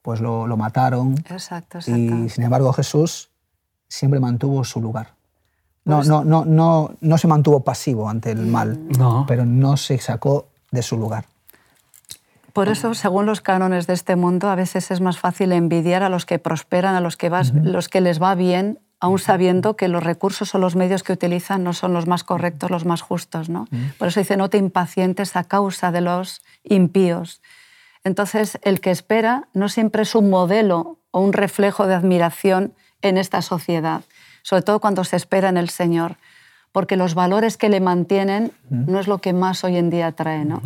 pues 0.10 0.22
lo, 0.22 0.48
lo 0.48 0.58
mataron. 0.58 1.14
Exacto, 1.30 1.78
exacto. 1.78 2.02
Y 2.02 2.30
sin 2.30 2.44
embargo 2.44 2.74
Jesús 2.74 3.30
siempre 3.88 4.20
mantuvo 4.20 4.64
su 4.64 4.82
lugar. 4.82 5.14
No, 5.86 5.98
pues 5.98 6.08
no, 6.08 6.24
no, 6.24 6.46
no, 6.46 6.96
no 7.00 7.18
se 7.20 7.28
mantuvo 7.28 7.60
pasivo 7.60 8.10
ante 8.10 8.32
el 8.32 8.48
mal, 8.48 8.80
pero 9.28 9.46
no 9.46 9.78
se 9.78 10.00
sacó 10.00 10.48
de 10.72 10.82
su 10.82 10.98
lugar. 10.98 11.26
Por 12.54 12.70
eso, 12.70 12.96
según 12.96 13.28
los 13.28 13.42
cánones 13.42 13.86
de 13.86 13.94
este 13.94 14.16
mundo, 14.16 14.50
a 14.50 14.56
veces 14.56 14.90
es 14.90 15.00
más 15.00 15.20
fácil 15.20 15.52
envidiar 15.52 16.02
a 16.02 16.10
los 16.10 16.26
que 16.26 16.40
prosperan, 16.40 16.96
a 16.96 17.02
los 17.02 17.16
que, 17.16 17.30
los 17.30 17.88
que 17.88 18.02
les 18.02 18.20
va 18.20 18.34
bien, 18.34 18.80
aún 19.00 19.20
sabiendo 19.20 19.76
que 19.76 19.90
los 19.90 20.04
recursos 20.04 20.56
o 20.56 20.58
los 20.58 20.76
medios 20.76 21.04
que 21.04 21.14
utilizan 21.14 21.64
no 21.64 21.74
son 21.74 21.94
los 21.94 22.08
más 22.08 22.24
correctos, 22.24 22.72
los 22.72 22.84
más 22.84 23.04
justos. 23.04 23.48
¿no? 23.48 23.68
Por 24.00 24.08
eso 24.08 24.22
dice, 24.22 24.38
no 24.38 24.50
te 24.50 24.58
impacientes 24.58 25.36
a 25.36 25.44
causa 25.44 25.92
de 25.92 26.02
los 26.02 26.42
impíos. 26.64 27.42
Entonces, 28.04 28.60
el 28.62 28.80
que 28.80 28.92
espera 28.92 29.48
no 29.54 29.70
siempre 29.70 30.04
es 30.04 30.16
un 30.16 30.30
modelo 30.30 31.00
o 31.12 31.22
un 31.22 31.34
reflejo 31.34 31.88
de 31.88 31.96
admiración 31.96 32.74
en 33.02 33.18
esta 33.18 33.42
sociedad, 33.42 34.02
sobre 34.42 34.64
todo 34.64 34.80
cuando 34.80 35.04
se 35.04 35.16
espera 35.16 35.50
en 35.50 35.58
el 35.58 35.70
Señor, 35.70 36.18
porque 36.72 36.98
los 36.98 37.16
valores 37.16 37.58
que 37.58 37.70
le 37.70 37.80
mantienen 37.80 38.52
no 38.70 39.00
es 39.00 39.08
lo 39.08 39.20
que 39.20 39.34
más 39.34 39.64
hoy 39.64 39.78
en 39.78 39.90
día 39.90 40.12
trae. 40.12 40.46
¿no? 40.46 40.62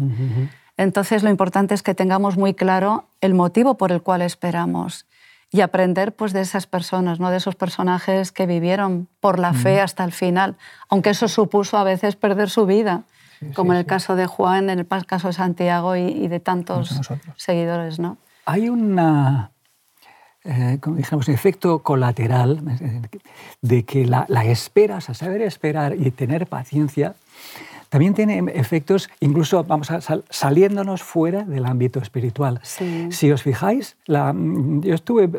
Entonces 0.77 1.23
lo 1.23 1.29
importante 1.29 1.73
es 1.73 1.83
que 1.83 1.95
tengamos 1.95 2.37
muy 2.37 2.53
claro 2.53 3.07
el 3.21 3.33
motivo 3.33 3.77
por 3.77 3.91
el 3.91 4.01
cual 4.01 4.21
esperamos 4.21 5.05
y 5.49 5.61
aprender 5.61 6.13
pues, 6.13 6.33
de 6.33 6.41
esas 6.41 6.65
personas, 6.65 7.19
¿no? 7.19 7.29
de 7.29 7.37
esos 7.37 7.55
personajes 7.55 8.31
que 8.31 8.47
vivieron 8.47 9.07
por 9.19 9.37
la 9.37 9.53
fe 9.53 9.79
hasta 9.79 10.03
el 10.03 10.11
final, 10.11 10.55
aunque 10.89 11.11
eso 11.11 11.27
supuso 11.27 11.77
a 11.77 11.83
veces 11.83 12.15
perder 12.15 12.49
su 12.49 12.65
vida, 12.65 13.03
como 13.56 13.73
en 13.73 13.79
el 13.79 13.86
caso 13.86 14.15
de 14.15 14.25
Juan, 14.25 14.69
en 14.69 14.79
el 14.79 14.88
caso 15.06 15.27
de 15.27 15.34
Santiago 15.34 15.95
y, 15.95 16.01
y 16.01 16.27
de 16.27 16.39
tantos 16.39 16.99
seguidores. 17.36 17.99
¿no? 17.99 18.17
Hay 18.45 18.69
una, 18.69 19.51
eh, 20.43 20.77
como 20.82 20.97
dijamos, 20.97 21.29
efecto 21.29 21.79
colateral 21.79 22.62
de 23.62 23.86
que 23.86 24.06
la, 24.06 24.25
la 24.27 24.45
espera, 24.45 25.01
saber 25.01 25.41
esperar 25.41 25.95
y 25.95 26.12
tener 26.12 26.47
paciencia, 26.47 27.15
también 27.93 28.15
tiene 28.15 28.43
efectos, 28.56 29.08
incluso 29.19 29.63
vamos 29.65 29.91
a 29.91 29.99
saliéndonos 30.01 31.03
fuera 31.03 31.43
del 31.43 31.63
ámbito 31.67 31.99
espiritual. 31.99 32.60
Si 32.63 33.32
os 33.32 33.43
fijáis, 33.43 33.97
la, 34.08 34.34
yo 34.36 34.95
estuve 34.95 35.29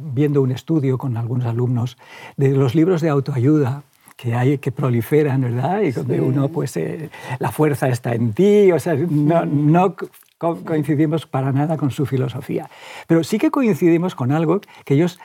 viendo 0.00 0.40
un 0.40 0.52
estudio 0.52 0.96
con 0.96 1.18
algunos 1.18 1.46
alumnos 1.46 1.98
de 2.38 2.52
los 2.52 2.74
libros 2.74 3.02
de 3.02 3.10
autoayuda 3.10 3.82
que 4.22 4.34
hay 4.36 4.58
que 4.58 4.70
proliferan, 4.70 5.40
¿verdad? 5.40 5.80
Y 5.80 5.90
donde 5.90 6.20
uno, 6.20 6.48
pues, 6.48 6.76
eh, 6.76 7.10
la 7.40 7.50
fuerza 7.50 7.88
está 7.88 8.14
en 8.14 8.32
ti, 8.32 8.70
o 8.70 8.78
sea, 8.78 8.94
no, 8.94 9.44
no 9.44 9.96
coincidimos 10.38 11.26
para 11.26 11.50
nada 11.50 11.76
con 11.76 11.90
su 11.90 12.06
filosofía. 12.06 12.70
Pero 13.08 13.24
sí 13.24 13.38
que 13.38 13.50
coincidimos 13.50 14.14
con 14.14 14.30
algo 14.30 14.60
que 14.84 14.94
ellos 14.94 15.18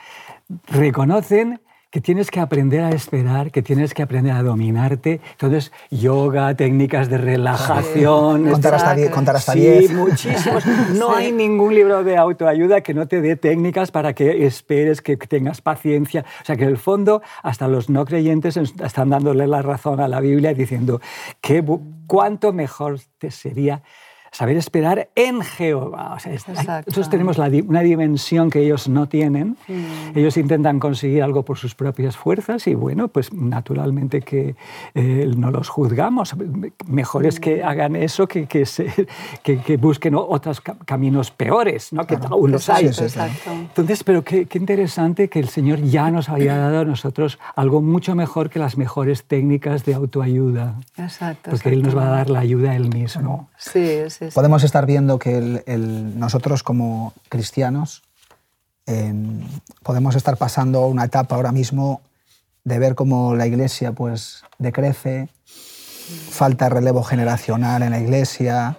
reconocen 0.66 1.60
que 1.90 2.02
tienes 2.02 2.30
que 2.30 2.38
aprender 2.40 2.82
a 2.82 2.90
esperar, 2.90 3.50
que 3.50 3.62
tienes 3.62 3.94
que 3.94 4.02
aprender 4.02 4.34
a 4.34 4.42
dominarte. 4.42 5.20
Entonces, 5.32 5.72
yoga, 5.90 6.54
técnicas 6.54 7.08
de 7.08 7.16
relajación. 7.16 8.50
Contar 8.50 8.74
hasta, 8.74 8.94
diez, 8.94 9.10
contar 9.10 9.36
hasta 9.36 9.54
sí, 9.54 9.88
muchísimos. 9.94 10.64
No 10.94 11.14
hay 11.14 11.32
ningún 11.32 11.74
libro 11.74 12.04
de 12.04 12.18
autoayuda 12.18 12.82
que 12.82 12.92
no 12.92 13.08
te 13.08 13.22
dé 13.22 13.36
técnicas 13.36 13.90
para 13.90 14.12
que 14.12 14.44
esperes, 14.44 15.00
que 15.00 15.16
tengas 15.16 15.62
paciencia. 15.62 16.26
O 16.42 16.44
sea, 16.44 16.56
que 16.56 16.64
en 16.64 16.70
el 16.70 16.78
fondo, 16.78 17.22
hasta 17.42 17.68
los 17.68 17.88
no 17.88 18.04
creyentes 18.04 18.56
están 18.56 19.08
dándole 19.08 19.46
la 19.46 19.62
razón 19.62 20.00
a 20.00 20.08
la 20.08 20.20
Biblia 20.20 20.52
diciendo 20.52 21.00
que 21.40 21.64
cuánto 22.06 22.52
mejor 22.52 23.00
te 23.18 23.30
sería 23.30 23.82
saber 24.38 24.56
esperar 24.56 25.08
en 25.16 25.40
Jehová. 25.42 26.14
O 26.14 26.20
sea, 26.20 26.32
nosotros 26.86 27.10
tenemos 27.10 27.38
una 27.38 27.80
dimensión 27.80 28.50
que 28.50 28.60
ellos 28.60 28.88
no 28.88 29.08
tienen. 29.08 29.56
Mm. 29.66 30.16
Ellos 30.16 30.36
intentan 30.36 30.78
conseguir 30.78 31.24
algo 31.24 31.44
por 31.44 31.58
sus 31.58 31.74
propias 31.74 32.16
fuerzas 32.16 32.68
y 32.68 32.76
bueno, 32.76 33.08
pues 33.08 33.32
naturalmente 33.32 34.22
que 34.22 34.54
eh, 34.94 35.28
no 35.36 35.50
los 35.50 35.68
juzgamos. 35.68 36.36
Mejor 36.86 37.26
es 37.26 37.40
que 37.40 37.64
mm. 37.64 37.66
hagan 37.66 37.96
eso 37.96 38.28
que, 38.28 38.46
que, 38.46 38.64
que, 39.42 39.76
busquen 39.76 40.14
otros 40.14 40.60
caminos 40.84 41.32
peores, 41.32 41.92
¿no? 41.92 42.06
que 42.06 42.14
aún 42.14 42.52
los 42.52 42.68
hay. 42.68 42.86
Entonces, 42.86 44.04
pero 44.04 44.22
qué, 44.22 44.46
qué, 44.46 44.58
interesante 44.58 45.28
que 45.28 45.40
el 45.40 45.48
Señor 45.48 45.82
ya 45.82 46.12
nos 46.12 46.28
haya 46.28 46.56
dado 46.56 46.78
a 46.78 46.84
nosotros 46.84 47.40
algo 47.56 47.82
mucho 47.82 48.14
mejor 48.14 48.50
que 48.50 48.60
las 48.60 48.78
mejores 48.78 49.24
técnicas 49.24 49.84
de 49.84 49.94
autoayuda. 49.94 50.76
Exacto. 50.96 51.50
Porque 51.50 51.70
Él 51.70 51.82
nos 51.82 51.96
va 51.96 52.06
a 52.06 52.10
dar 52.10 52.30
la 52.30 52.38
ayuda 52.38 52.76
Él 52.76 52.88
mismo. 52.88 53.48
Sí, 53.56 54.02
sí, 54.10 54.27
Podemos 54.34 54.64
estar 54.64 54.86
viendo 54.86 55.18
que 55.18 55.62
nosotros 56.16 56.62
como 56.62 57.14
cristianos 57.28 58.02
em, 58.86 59.40
podemos 59.82 60.14
estar 60.16 60.36
pasando 60.36 60.86
una 60.86 61.04
etapa 61.04 61.36
ahora 61.36 61.52
mismo 61.52 62.02
de 62.64 62.78
ver 62.78 62.94
cómo 62.94 63.34
la 63.34 63.46
iglesia 63.46 63.92
pues 63.92 64.44
decrece, 64.58 65.28
falta 66.30 66.68
relevo 66.68 67.02
generacional 67.02 67.82
en 67.82 67.90
la 67.90 68.00
iglesia, 68.00 68.78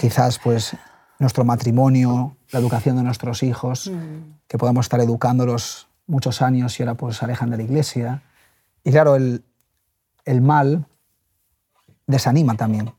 quizás 0.00 0.38
pues 0.38 0.76
nuestro 1.18 1.44
matrimonio, 1.44 2.36
la 2.50 2.58
educación 2.58 2.96
de 2.96 3.02
nuestros 3.02 3.42
hijos, 3.42 3.90
mm. 3.90 4.38
que 4.48 4.58
podemos 4.58 4.86
estar 4.86 5.00
educándolos 5.00 5.88
muchos 6.06 6.42
años 6.42 6.78
y 6.78 6.82
ahora 6.82 6.94
pues 6.94 7.16
se 7.16 7.24
alejan 7.24 7.50
de 7.50 7.56
la 7.56 7.62
iglesia. 7.62 8.22
Y 8.84 8.90
claro, 8.90 9.16
el, 9.16 9.44
el 10.24 10.40
mal 10.40 10.86
desanima 12.06 12.56
también. 12.56 12.92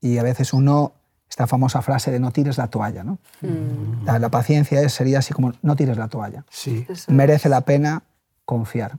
Y 0.00 0.18
a 0.18 0.22
veces 0.22 0.52
uno, 0.52 0.92
esta 1.28 1.46
famosa 1.46 1.82
frase 1.82 2.10
de 2.10 2.20
no 2.20 2.30
tires 2.30 2.58
la 2.58 2.68
toalla, 2.68 3.04
¿no? 3.04 3.18
Mm. 3.40 4.04
La, 4.04 4.28
paciencia 4.28 4.80
es, 4.80 4.92
sería 4.92 5.18
así 5.18 5.34
como 5.34 5.52
no 5.62 5.76
tires 5.76 5.96
la 5.96 6.08
toalla. 6.08 6.44
Sí. 6.50 6.86
Merece 7.08 7.48
la 7.48 7.62
pena 7.62 8.02
confiar. 8.44 8.98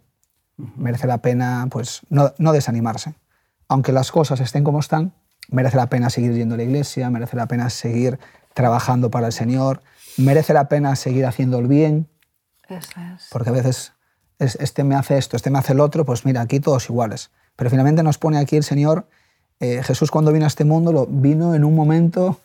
Merece 0.57 1.07
la 1.07 1.19
pena 1.19 1.67
pues, 1.71 2.01
no, 2.09 2.33
no 2.37 2.51
desanimarse. 2.51 3.15
Aunque 3.67 3.91
las 3.91 4.11
cosas 4.11 4.39
estén 4.39 4.63
como 4.63 4.79
están, 4.79 5.13
merece 5.49 5.77
la 5.77 5.87
pena 5.87 6.09
seguir 6.09 6.33
yendo 6.33 6.55
a 6.55 6.57
la 6.57 6.63
iglesia, 6.63 7.09
merece 7.09 7.37
la 7.37 7.47
pena 7.47 7.69
seguir 7.69 8.19
trabajando 8.53 9.09
para 9.09 9.27
el 9.27 9.33
Señor, 9.33 9.81
merece 10.17 10.53
la 10.53 10.67
pena 10.67 10.95
seguir 10.95 11.25
haciendo 11.25 11.59
el 11.59 11.67
bien. 11.67 12.09
Porque 13.31 13.49
a 13.49 13.53
veces 13.53 13.93
este 14.39 14.83
me 14.83 14.95
hace 14.95 15.17
esto, 15.17 15.35
este 15.35 15.49
me 15.49 15.59
hace 15.59 15.73
el 15.73 15.79
otro, 15.79 16.05
pues 16.05 16.25
mira, 16.25 16.41
aquí 16.41 16.59
todos 16.59 16.89
iguales. 16.89 17.31
Pero 17.55 17.69
finalmente 17.69 18.03
nos 18.03 18.17
pone 18.17 18.37
aquí 18.37 18.55
el 18.55 18.63
Señor, 18.63 19.07
eh, 19.59 19.81
Jesús 19.83 20.11
cuando 20.11 20.31
vino 20.31 20.45
a 20.45 20.47
este 20.47 20.63
mundo, 20.63 20.91
lo, 20.91 21.05
vino 21.05 21.53
en 21.55 21.63
un 21.63 21.75
momento 21.75 22.39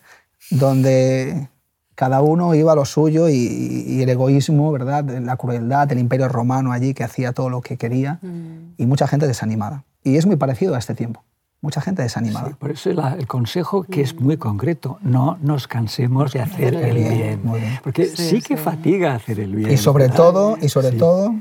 donde 0.49 1.47
cada 1.95 2.21
uno 2.21 2.53
iba 2.53 2.73
a 2.73 2.75
lo 2.75 2.85
suyo 2.85 3.29
y, 3.29 4.01
el 4.01 4.09
egoísmo, 4.09 4.71
¿verdad? 4.71 5.05
la 5.21 5.37
crueldad, 5.37 5.91
el 5.91 5.99
imperio 5.99 6.27
romano 6.27 6.73
allí 6.73 6.93
que 6.93 7.03
hacía 7.03 7.31
todo 7.31 7.49
lo 7.49 7.61
que 7.61 7.77
quería 7.77 8.19
mm. 8.21 8.73
y 8.77 8.85
mucha 8.85 9.07
gente 9.07 9.27
desanimada. 9.27 9.83
Y 10.03 10.17
es 10.17 10.25
muy 10.25 10.35
parecido 10.35 10.75
a 10.75 10.79
este 10.79 10.93
tiempo. 10.93 11.23
Mucha 11.61 11.81
gente 11.81 12.03
desanimada. 12.03 12.49
por 12.59 12.69
eso 12.69 12.91
el 12.91 13.27
consejo 13.27 13.83
que 13.83 14.01
es 14.01 14.13
muy 14.19 14.37
concreto, 14.37 14.99
no 15.01 15.39
nos 15.41 15.67
cansemos 15.67 16.31
de 16.33 16.41
hacer 16.41 16.75
el 16.75 16.95
bien. 16.95 17.41
Porque 17.83 18.05
sí, 18.05 18.41
que 18.41 18.55
fatiga 18.55 19.15
hacer 19.15 19.39
el 19.39 19.55
bien. 19.55 19.71
Y 19.71 19.77
sobre 19.77 20.09
todo, 20.09 20.57
y 20.61 20.69
sobre 20.69 20.91
todo 20.91 21.33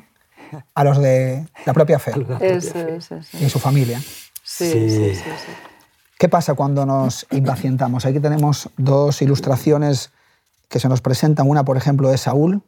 a 0.74 0.84
los 0.84 0.98
de 0.98 1.44
la 1.66 1.74
propia 1.74 1.98
fe 1.98 2.12
y 3.40 3.48
su 3.50 3.58
familia. 3.58 4.00
Sí, 4.56 5.12
¿Qué 6.16 6.28
pasa 6.28 6.54
cuando 6.54 6.86
nos 6.86 7.26
impacientamos? 7.32 8.06
Aquí 8.06 8.20
tenemos 8.20 8.70
dos 8.76 9.20
ilustraciones 9.20 10.12
que 10.68 10.78
se 10.78 10.88
nos 10.88 11.00
presentan. 11.00 11.48
Una, 11.48 11.64
por 11.64 11.76
ejemplo, 11.76 12.08
de 12.08 12.18
Saúl, 12.18 12.62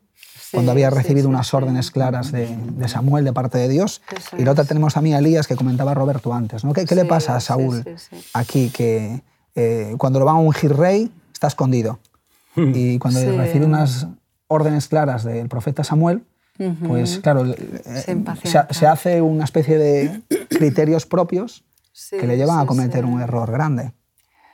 cuando 0.53 0.73
había 0.73 0.91
recibido 0.91 1.29
unas 1.29 1.55
órdenes 1.55 1.93
claras 1.93 2.33
de, 2.33 2.49
Samuel 2.89 3.25
de 3.25 3.33
parte 3.33 3.59
de 3.59 3.69
Dios. 3.69 4.03
y 4.37 4.43
la 4.43 4.51
otra 4.51 4.65
tenemos 4.65 4.97
a 4.97 5.01
mí, 5.01 5.15
a 5.15 5.19
Elías, 5.19 5.47
que 5.47 5.55
comentaba 5.55 5.95
Roberto 5.95 6.35
antes. 6.35 6.65
¿no? 6.65 6.73
¿Qué, 6.73 6.93
le 6.93 7.05
pasa 7.05 7.37
a 7.37 7.41
Saúl 7.41 7.85
aquí? 8.33 8.71
Que 8.71 9.23
eh, 9.55 9.95
cuando 9.97 10.19
lo 10.19 10.25
van 10.25 10.37
a 10.37 10.41
ungir 10.41 10.77
rey, 10.77 11.13
está 11.33 11.47
escondido. 11.47 12.01
Hmm. 12.57 12.73
Y 12.75 12.99
cuando 12.99 13.21
recibe 13.37 13.65
unas 13.65 14.09
órdenes 14.49 14.89
claras 14.89 15.23
del 15.23 15.49
profeta 15.49 15.85
Samuel, 15.85 16.25
pues 16.87 17.19
claro, 17.19 17.45
eh, 17.47 18.25
se, 18.71 18.87
hace 18.87 19.21
una 19.21 19.45
especie 19.45 19.79
de 19.79 20.23
criterios 20.49 21.07
propios 21.07 21.65
que 22.11 22.27
le 22.27 22.37
llevan 22.37 22.61
a 22.61 22.67
cometer 22.67 23.05
un 23.05 23.21
error 23.21 23.51
grande. 23.51 23.93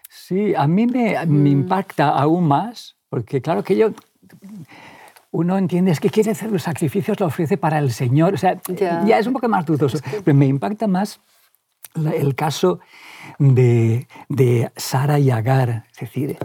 Sí, 0.08 0.54
a 0.54 0.66
mí 0.66 0.86
me, 0.86 1.14
me, 1.26 1.26
mm. 1.26 1.46
impacta 1.46 2.10
aún 2.10 2.46
más, 2.46 2.96
porque 3.08 3.40
claro 3.40 3.62
que 3.64 3.76
yo, 3.76 3.90
uno 5.30 5.56
entiende, 5.56 5.90
es 5.90 6.00
que 6.00 6.10
quiere 6.10 6.30
hacer 6.30 6.52
los 6.52 6.62
sacrificios, 6.62 7.18
lo 7.18 7.26
ofrece 7.26 7.56
para 7.56 7.78
el 7.78 7.90
Señor, 7.90 8.34
o 8.34 8.36
sea, 8.36 8.60
ya, 8.68 9.18
es 9.18 9.26
un 9.26 9.32
poco 9.32 9.48
más 9.48 9.64
dudoso, 9.64 9.98
pero 10.24 10.36
me 10.36 10.46
impacta 10.46 10.86
más 10.86 11.20
el 11.94 12.34
caso 12.34 12.80
de, 13.38 14.06
de 14.28 14.70
Sara 14.76 15.18
y 15.18 15.30
Agar. 15.30 15.84
Es 15.92 16.00
decir, 16.00 16.36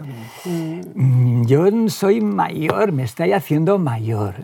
mm, 0.44 1.44
yo 1.44 1.66
soy 1.88 2.20
mayor, 2.20 2.92
me 2.92 3.04
estoy 3.04 3.32
haciendo 3.32 3.78
mayor. 3.78 4.34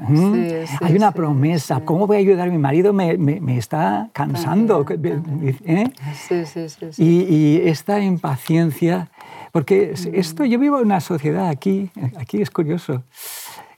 Hay 0.80 0.96
una 0.96 1.12
promesa. 1.12 1.80
¿Cómo 1.84 2.06
voy 2.06 2.16
a 2.16 2.20
ayudar 2.20 2.48
a 2.48 2.50
mi 2.50 2.58
marido? 2.58 2.92
Me, 2.92 3.16
me, 3.16 3.58
está 3.58 4.10
cansando. 4.12 4.84
¿eh? 4.90 5.90
Y, 6.98 7.04
y, 7.04 7.60
esta 7.64 8.00
impaciencia, 8.00 9.08
porque 9.52 9.94
mm. 9.94 10.14
esto, 10.14 10.44
yo 10.44 10.58
vivo 10.58 10.78
en 10.78 10.86
una 10.86 11.00
sociedad 11.00 11.48
aquí, 11.48 11.90
aquí 12.18 12.42
es 12.42 12.50
curioso, 12.50 13.02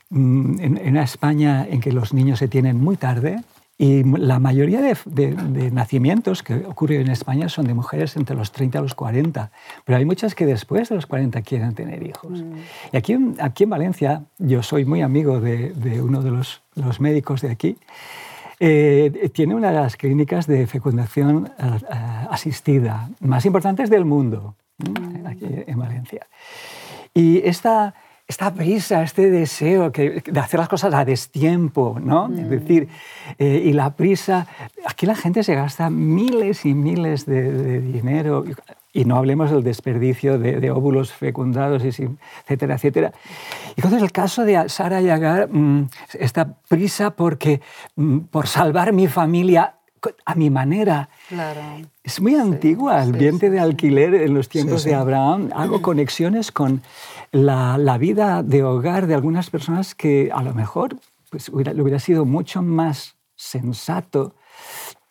mm, 0.09 0.59
en, 0.59 0.77
en 0.77 0.89
una 0.89 1.03
España 1.03 1.67
en 1.69 1.79
que 1.81 1.91
los 1.91 2.13
niños 2.13 2.39
se 2.39 2.47
tienen 2.47 2.81
muy 2.81 2.97
tarde, 2.97 3.41
y 3.79 4.03
la 4.03 4.39
mayoría 4.39 4.81
de, 4.81 5.71
nacimientos 5.71 6.41
que 6.41 6.55
ocurren 6.65 7.01
en 7.01 7.11
España 7.11 7.47
son 7.47 7.67
de 7.67 7.75
mujeres 7.75 8.15
entre 8.15 8.35
los 8.35 8.51
30 8.51 8.79
y 8.79 8.81
los 8.81 8.95
40, 8.95 9.51
pero 9.85 9.99
hay 9.99 10.05
muchas 10.05 10.33
que 10.33 10.47
después 10.47 10.89
de 10.89 10.95
los 10.95 11.05
40 11.05 11.41
quieren 11.43 11.75
tener 11.75 12.01
hijos. 12.01 12.41
Mm. 12.41 12.53
Y 12.93 12.97
aquí, 12.97 13.15
aquí 13.39 13.65
en 13.65 13.69
Valencia, 13.69 14.23
yo 14.39 14.63
soy 14.63 14.85
muy 14.85 15.01
amigo 15.01 15.39
de, 15.39 16.01
uno 16.01 16.23
de 16.23 16.31
los, 16.31 16.63
los, 16.73 16.99
médicos 16.99 17.41
de 17.41 17.51
aquí, 17.51 17.77
eh, 18.59 19.29
tiene 19.31 19.53
una 19.53 19.67
de 19.67 19.75
las 19.75 19.95
clínicas 19.95 20.47
de 20.47 20.65
fecundación 20.65 21.51
eh, 21.59 21.79
asistida 22.31 23.09
más 23.19 23.45
importantes 23.45 23.91
del 23.91 24.05
mundo, 24.05 24.55
mm. 24.79 25.27
aquí 25.27 25.45
en 25.67 25.77
Valencia. 25.77 26.25
Y 27.13 27.47
esta 27.47 27.93
esta 28.27 28.53
prisa, 28.53 29.03
este 29.03 29.31
deseo 29.31 29.89
de 29.89 30.39
hacer 30.39 30.59
las 30.59 30.67
cosas 30.67 30.93
a 30.93 31.05
destiempo, 31.05 31.97
¿no? 32.01 32.25
Es 32.25 32.45
mm. 32.45 32.49
decir, 32.49 32.89
eh, 33.39 33.63
y 33.65 33.71
la 33.71 33.95
prisa, 33.95 34.47
aquí 34.85 35.05
la 35.05 35.15
gente 35.15 35.43
se 35.43 35.55
gasta 35.55 35.89
miles 35.89 36.65
y 36.65 36.73
miles 36.73 37.25
de, 37.25 37.79
dinero, 37.79 38.43
y 38.91 39.05
no 39.05 39.15
hablemos 39.15 39.49
del 39.49 39.63
desperdicio 39.63 40.39
de, 40.39 40.69
óvulos 40.71 41.13
fecundados, 41.13 41.85
y, 41.85 41.87
etcétera, 42.43 42.75
etcétera. 42.75 43.13
Y 43.69 43.79
entonces 43.79 44.01
el 44.01 44.11
caso 44.11 44.43
de 44.43 44.67
Sara 44.67 45.01
y 45.01 45.09
Agar, 45.09 45.47
mm, 45.49 45.87
esta 46.19 46.57
prisa 46.67 47.11
porque, 47.11 47.61
mm, 47.95 48.19
por 48.29 48.47
salvar 48.47 48.91
mi 48.91 49.07
familia 49.07 49.76
a 50.25 50.35
mi 50.35 50.49
manera. 50.49 51.09
Claro. 51.29 51.61
Es 52.03 52.21
muy 52.21 52.35
antigua, 52.35 53.03
el 53.03 53.13
vientre 53.13 53.49
de 53.49 53.59
alquiler 53.59 54.13
en 54.15 54.33
los 54.33 54.49
tiempos 54.49 54.83
de 54.83 54.95
Abraham. 54.95 55.49
Hago 55.55 55.81
conexiones 55.81 56.51
con 56.51 56.81
la, 57.31 57.77
la, 57.77 57.97
vida 57.97 58.43
de 58.43 58.63
hogar 58.63 59.07
de 59.07 59.15
algunas 59.15 59.49
personas 59.49 59.95
que 59.95 60.29
a 60.33 60.41
lo 60.41 60.53
mejor 60.53 60.97
pues, 61.29 61.49
hubiera, 61.49 61.71
hubiera 61.73 61.99
sido 61.99 62.25
mucho 62.25 62.61
más 62.61 63.15
sensato 63.35 64.33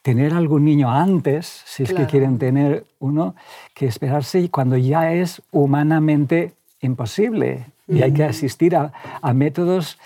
tener 0.03 0.35
algún 0.35 0.65
niño 0.65 0.91
antes, 0.91 1.63
si 1.65 1.83
es 1.83 1.93
que 1.93 2.07
quieren 2.07 2.39
tener 2.39 2.87
uno, 3.01 3.35
que 3.75 3.87
esperarse 3.87 4.49
cuando 4.51 4.77
ya 4.77 5.13
es 5.13 5.43
humanamente 5.51 6.53
imposible. 6.81 7.67
Y 7.89 8.03
hay 8.03 8.13
que 8.13 8.25
asistir 8.25 8.77
a, 8.77 8.93
a 9.21 9.33
métodos 9.33 9.99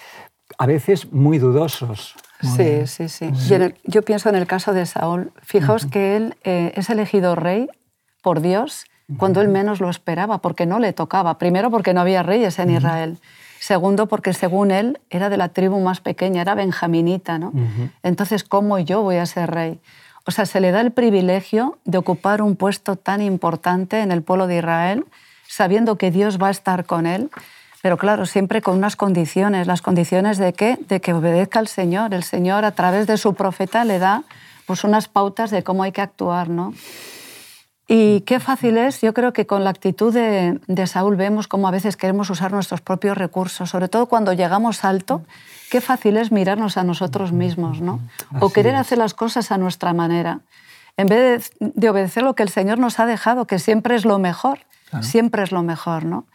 a 0.59 0.67
veces 0.67 1.13
muy 1.13 1.39
dudosos. 1.39 2.15
Sí, 2.43 2.87
sí, 2.87 3.09
sí, 3.09 3.31
Yo, 3.85 4.03
pienso 4.03 4.29
en 4.29 4.37
el 4.37 4.47
caso 4.47 4.73
de 4.73 4.87
Saúl. 4.87 5.33
Fijaos 5.43 5.87
que 5.87 6.17
él 6.17 6.37
eh, 6.45 6.73
es 6.77 6.91
elegido 6.91 7.35
rey 7.35 7.69
por 8.23 8.41
Dios 8.41 8.85
cuando 9.17 9.41
él 9.41 9.49
menos 9.49 9.81
lo 9.81 9.91
esperaba, 9.91 10.39
porque 10.39 10.67
no 10.67 10.79
le 10.79 10.93
tocaba. 10.93 11.39
Primero, 11.39 11.71
porque 11.71 11.95
no 11.95 12.01
había 12.01 12.23
reyes 12.23 12.59
en 12.59 12.71
Israel. 12.71 13.19
Segundo, 13.59 14.07
porque 14.07 14.33
según 14.33 14.71
él 14.71 15.01
era 15.11 15.29
de 15.29 15.37
la 15.37 15.49
tribu 15.49 15.81
más 15.81 16.01
pequeña, 16.01 16.43
era 16.43 16.55
benjaminita. 16.55 17.39
¿no? 17.39 17.53
Entonces, 18.03 18.45
¿cómo 18.45 18.79
yo 18.79 19.03
voy 19.03 19.17
a 19.17 19.27
ser 19.27 19.51
rey? 19.51 19.81
O 20.27 20.31
sea, 20.31 20.47
se 20.47 20.61
le 20.61 20.71
da 20.71 20.81
el 20.81 20.93
privilegio 20.93 21.79
de 21.85 21.99
ocupar 21.99 22.43
un 22.43 22.57
puesto 22.57 22.97
tan 22.97 23.21
importante 23.21 24.01
en 24.01 24.13
el 24.13 24.23
pueblo 24.23 24.47
de 24.47 24.59
Israel, 24.59 25.05
sabiendo 25.49 25.97
que 25.97 26.11
Dios 26.11 26.41
va 26.41 26.49
a 26.49 26.53
estar 26.53 26.85
con 26.85 27.07
él, 27.07 27.31
pero 27.83 27.97
claro, 27.97 28.27
siempre 28.27 28.61
con 28.61 28.77
unas 28.77 28.97
condiciones. 28.97 29.67
¿Las 29.67 29.83
condiciones 29.83 30.39
de 30.39 30.53
qué? 30.53 30.79
De 30.89 31.01
que 31.01 31.15
obedezca 31.15 31.59
al 31.59 31.69
Señor. 31.69 32.13
El 32.13 32.25
Señor, 32.25 32.65
a 32.65 32.73
través 32.73 33.07
de 33.07 33.17
su 33.17 33.35
profeta, 33.35 33.85
le 33.85 33.99
da 33.99 34.25
pues, 34.67 34.85
unas 34.85 35.09
pautas 35.09 35.51
de 35.51 35.63
cómo 35.63 35.83
hay 35.83 35.93
que 35.93 36.03
actuar. 36.03 36.51
¿no? 36.51 36.75
Y 37.89 38.21
qué 38.21 38.39
fácil 38.39 38.77
es, 38.77 39.01
yo 39.01 39.15
creo 39.15 39.33
que 39.33 39.47
con 39.47 39.65
la 39.65 39.71
actitud 39.71 40.13
de, 40.13 40.61
de, 40.69 40.87
Saúl 40.87 41.17
vemos 41.17 41.49
cómo 41.49 41.67
a 41.67 41.71
veces 41.73 41.97
queremos 41.97 42.31
usar 42.31 42.53
nuestros 42.53 42.81
propios 42.81 43.19
recursos, 43.19 43.71
sobre 43.71 43.89
todo 43.89 44.07
cuando 44.07 44.33
llegamos 44.33 44.85
alto, 44.85 45.25
qué 45.71 45.81
fácil 45.81 46.17
es 46.17 46.31
mirarnos 46.31 46.77
a 46.77 46.85
nosotros 46.85 47.33
mismos, 47.33 47.81
¿no? 47.81 47.99
o 48.39 48.51
querer 48.51 48.77
hacer 48.77 48.99
las 48.99 49.13
cosas 49.13 49.51
a 49.51 49.59
nuestra 49.59 49.93
manera, 49.93 50.39
en 50.97 51.09
vez 51.09 51.51
de, 51.59 51.73
de, 51.75 51.91
obedecer 51.91 52.23
lo 52.23 52.37
que 52.37 52.45
el 52.45 52.51
Señor 52.51 52.79
nos 52.79 53.01
ha 53.01 53.07
dejado, 53.07 53.49
que 53.49 53.59
siempre 53.59 53.97
es 53.97 54.05
lo 54.05 54.21
mejor, 54.21 54.61
claro. 54.89 55.05
siempre 55.05 55.43
es 55.43 55.51
lo 55.51 55.65
mejor, 55.65 56.05
¿no? 56.05 56.27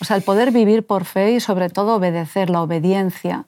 O 0.00 0.04
sea, 0.04 0.16
el 0.16 0.22
poder 0.22 0.52
vivir 0.52 0.86
por 0.86 1.04
fe 1.04 1.32
y 1.32 1.40
sobre 1.40 1.68
todo 1.70 1.96
obedecer, 1.96 2.50
la 2.50 2.62
obediencia, 2.62 3.46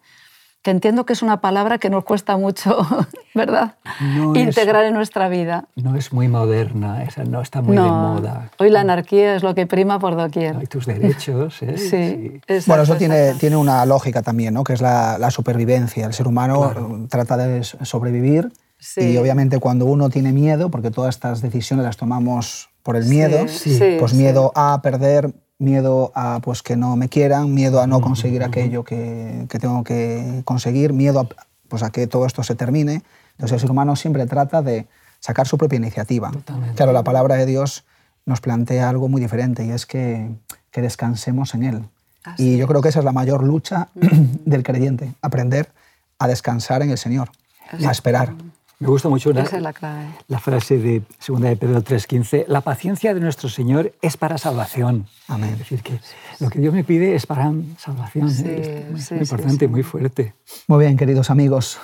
que 0.62 0.70
entiendo 0.70 1.06
que 1.06 1.14
es 1.14 1.22
una 1.22 1.40
palabra 1.40 1.78
que 1.78 1.88
nos 1.88 2.04
cuesta 2.04 2.36
mucho, 2.36 2.76
¿verdad? 3.34 3.76
No 4.14 4.34
Integrar 4.36 4.82
es, 4.84 4.88
en 4.88 4.94
nuestra 4.94 5.28
vida. 5.28 5.64
No 5.76 5.96
es 5.96 6.12
muy 6.12 6.28
moderna, 6.28 7.02
esa 7.04 7.24
no 7.24 7.40
está 7.40 7.62
muy 7.62 7.76
no, 7.76 7.84
de 7.84 7.90
moda. 7.90 8.50
Hoy 8.58 8.68
la 8.68 8.80
anarquía 8.80 9.34
es 9.36 9.42
lo 9.42 9.54
que 9.54 9.66
prima 9.66 9.98
por 9.98 10.16
doquier. 10.16 10.56
Hay 10.58 10.66
tus 10.66 10.84
derechos, 10.86 11.62
¿eh? 11.62 11.74
Sí. 11.78 11.88
sí. 11.88 12.40
Exacto, 12.46 12.64
bueno, 12.66 12.82
eso 12.82 12.96
tiene, 12.96 13.32
tiene 13.34 13.56
una 13.56 13.86
lógica 13.86 14.20
también, 14.22 14.52
¿no? 14.52 14.64
que 14.64 14.74
es 14.74 14.82
la, 14.82 15.16
la 15.18 15.30
supervivencia. 15.30 16.04
El 16.06 16.12
ser 16.12 16.26
humano 16.28 16.60
Claro. 16.72 17.06
trata 17.08 17.36
de 17.38 17.62
sobrevivir 17.64 18.52
Sí. 18.82 19.12
y 19.12 19.16
obviamente 19.18 19.58
cuando 19.60 19.84
uno 19.84 20.08
tiene 20.08 20.32
miedo, 20.32 20.70
porque 20.70 20.90
todas 20.90 21.14
estas 21.14 21.42
decisiones 21.42 21.84
las 21.84 21.96
tomamos 21.98 22.70
por 22.82 22.96
el 22.96 23.04
miedo, 23.04 23.46
Sí, 23.46 23.76
sí, 23.78 23.96
pues 23.98 24.12
sí. 24.12 24.16
miedo 24.18 24.52
a 24.54 24.80
perder, 24.82 25.32
miedo 25.60 26.10
a 26.14 26.40
pues, 26.42 26.62
que 26.62 26.74
no 26.74 26.96
me 26.96 27.08
quieran, 27.08 27.54
miedo 27.54 27.80
a 27.80 27.86
no 27.86 28.00
conseguir 28.00 28.42
aquello 28.42 28.82
que, 28.82 29.46
que 29.48 29.58
tengo 29.58 29.84
que 29.84 30.42
conseguir, 30.44 30.92
miedo 30.92 31.20
a, 31.20 31.28
pues, 31.68 31.82
a 31.82 31.90
que 31.90 32.06
todo 32.06 32.26
esto 32.26 32.42
se 32.42 32.56
termine. 32.56 33.02
Entonces 33.32 33.52
el 33.52 33.60
ser 33.60 33.70
humano 33.70 33.94
siempre 33.94 34.26
trata 34.26 34.62
de 34.62 34.86
sacar 35.20 35.46
su 35.46 35.58
propia 35.58 35.76
iniciativa. 35.76 36.30
Totalmente. 36.30 36.74
Claro, 36.74 36.92
la 36.92 37.04
palabra 37.04 37.36
de 37.36 37.46
Dios 37.46 37.84
nos 38.26 38.40
plantea 38.40 38.88
algo 38.88 39.08
muy 39.08 39.20
diferente 39.20 39.64
y 39.64 39.70
es 39.70 39.86
que, 39.86 40.30
que 40.70 40.82
descansemos 40.82 41.54
en 41.54 41.62
Él. 41.62 41.84
Así 42.24 42.54
y 42.54 42.56
yo 42.56 42.66
creo 42.66 42.82
que 42.82 42.88
esa 42.88 42.98
es 42.98 43.04
la 43.04 43.12
mayor 43.12 43.44
lucha 43.44 43.88
del 43.94 44.62
creyente, 44.62 45.14
aprender 45.22 45.70
a 46.18 46.26
descansar 46.26 46.82
en 46.82 46.90
el 46.90 46.98
Señor, 46.98 47.30
a 47.70 47.90
esperar. 47.90 48.34
Me 48.80 48.88
gusta 48.88 49.10
mucho 49.10 49.28
una- 49.30 49.42
Esa 49.42 49.56
es 49.58 49.62
la 49.62 49.74
clave. 49.74 50.06
la 50.28 50.38
frase 50.40 50.78
de 50.78 51.02
2 51.28 51.38
de 51.40 51.54
Pedro 51.56 51.82
3.15, 51.82 52.46
la 52.48 52.62
paciencia 52.62 53.12
de 53.12 53.20
nuestro 53.20 53.50
Señor 53.50 53.92
es 54.00 54.16
para 54.16 54.38
salvación. 54.38 55.06
Amén. 55.28 55.50
Es 55.52 55.58
decir, 55.58 55.82
que 55.82 56.00
lo 56.38 56.48
que 56.48 56.60
Dios 56.60 56.72
me 56.72 56.82
pide 56.82 57.14
es 57.14 57.26
para 57.26 57.52
salvación. 57.76 58.30
Sí, 58.30 58.44
¿eh? 58.46 58.84
Es 58.86 58.90
muy, 58.90 59.00
sí, 59.02 59.14
muy 59.14 59.26
sí, 59.26 59.34
importante, 59.34 59.68
muy 59.68 59.82
fuerte. 59.82 60.34
Muy 60.66 60.78
bien, 60.86 60.96
queridos 60.96 61.28
amigos, 61.28 61.78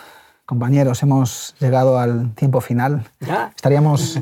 compañeros, 0.46 1.02
hemos 1.02 1.54
llegado 1.61 1.98
al 1.98 2.32
tiempo 2.35 2.62
final. 2.62 3.04
Ya. 3.20 3.52
Estaríamos 3.54 4.18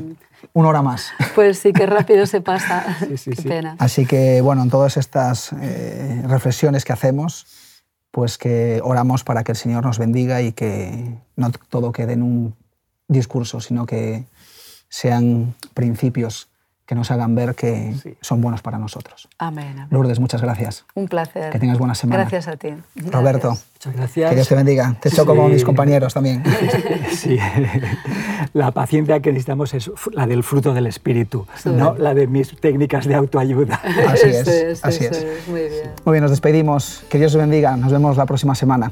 una 0.51 0.67
hora 0.67 0.81
más. 0.81 1.11
Pues 1.33 1.59
sí, 1.59 1.71
qué 1.71 1.85
rápido 1.85 2.25
se 2.25 2.41
pasa. 2.51 2.97
Sí, 2.99 3.15
sí, 3.17 3.29
qué 3.31 3.41
sí. 3.41 3.47
pena. 3.47 3.77
Así 3.79 4.05
que, 4.05 4.41
bueno, 4.41 4.61
en 4.63 4.69
todas 4.69 4.97
estas 4.97 5.53
eh, 5.61 6.23
reflexiones 6.27 6.83
que 6.83 6.91
hacemos, 6.91 7.47
pues 8.11 8.37
que 8.37 8.81
oramos 8.83 9.23
para 9.23 9.45
que 9.45 9.53
el 9.53 9.57
Señor 9.57 9.85
nos 9.85 9.97
bendiga 9.97 10.41
y 10.41 10.51
que 10.51 11.15
no 11.37 11.51
todo 11.69 11.93
quede 11.93 12.11
en 12.13 12.21
un 12.21 12.55
discurso, 13.07 13.59
sino 13.59 13.85
que 13.85 14.25
sean 14.89 15.53
principios 15.73 16.49
que 16.85 16.93
nos 16.93 17.09
hagan 17.09 17.33
ver 17.33 17.55
que 17.55 17.95
Sí. 18.03 18.15
son 18.21 18.41
buenos 18.41 18.61
para 18.61 18.77
nosotros. 18.77 19.27
Amén. 19.39 19.69
amén. 19.73 19.87
Lourdes, 19.89 20.19
muchas 20.19 20.39
gracias. 20.43 20.85
Un 20.93 21.07
placer. 21.07 21.49
Que 21.49 21.57
tengas 21.57 21.79
buena 21.79 21.95
semana. 21.95 22.21
Gracias 22.21 22.47
a 22.47 22.57
ti. 22.57 22.75
Roberto, 23.11 23.47
Gracias. 23.47 23.67
Muchas 23.73 23.95
gracias. 23.95 24.29
que 24.29 24.35
Dios 24.35 24.47
te 24.47 24.55
bendiga. 24.55 24.95
Te 25.01 25.09
echo 25.09 25.25
como 25.25 25.47
Sí. 25.47 25.53
mis 25.53 25.63
compañeros 25.65 26.13
también. 26.13 26.43
Sí, 27.11 27.39
la 28.53 28.69
paciencia 28.71 29.19
que 29.19 29.31
necesitamos 29.31 29.73
es 29.73 29.89
la 30.11 30.27
del 30.27 30.43
fruto 30.43 30.73
del 30.75 30.85
Espíritu, 30.85 31.47
Sí. 31.55 31.69
no 31.69 31.95
la 31.97 32.13
de 32.13 32.27
mis 32.27 32.55
técnicas 32.59 33.05
de 33.07 33.15
autoayuda. 33.15 33.81
Así 34.07 34.27
es, 34.29 34.83
así 34.85 35.05
es. 35.05 35.25
Muy 35.47 35.61
bien. 35.61 35.89
Muy 36.05 36.13
bien, 36.13 36.21
nos 36.21 36.31
despedimos. 36.31 37.03
Que 37.09 37.17
Dios 37.17 37.33
os 37.33 37.41
bendiga. 37.41 37.75
Nos 37.77 37.91
vemos 37.91 38.15
la 38.15 38.27
próxima 38.27 38.53
semana. 38.53 38.91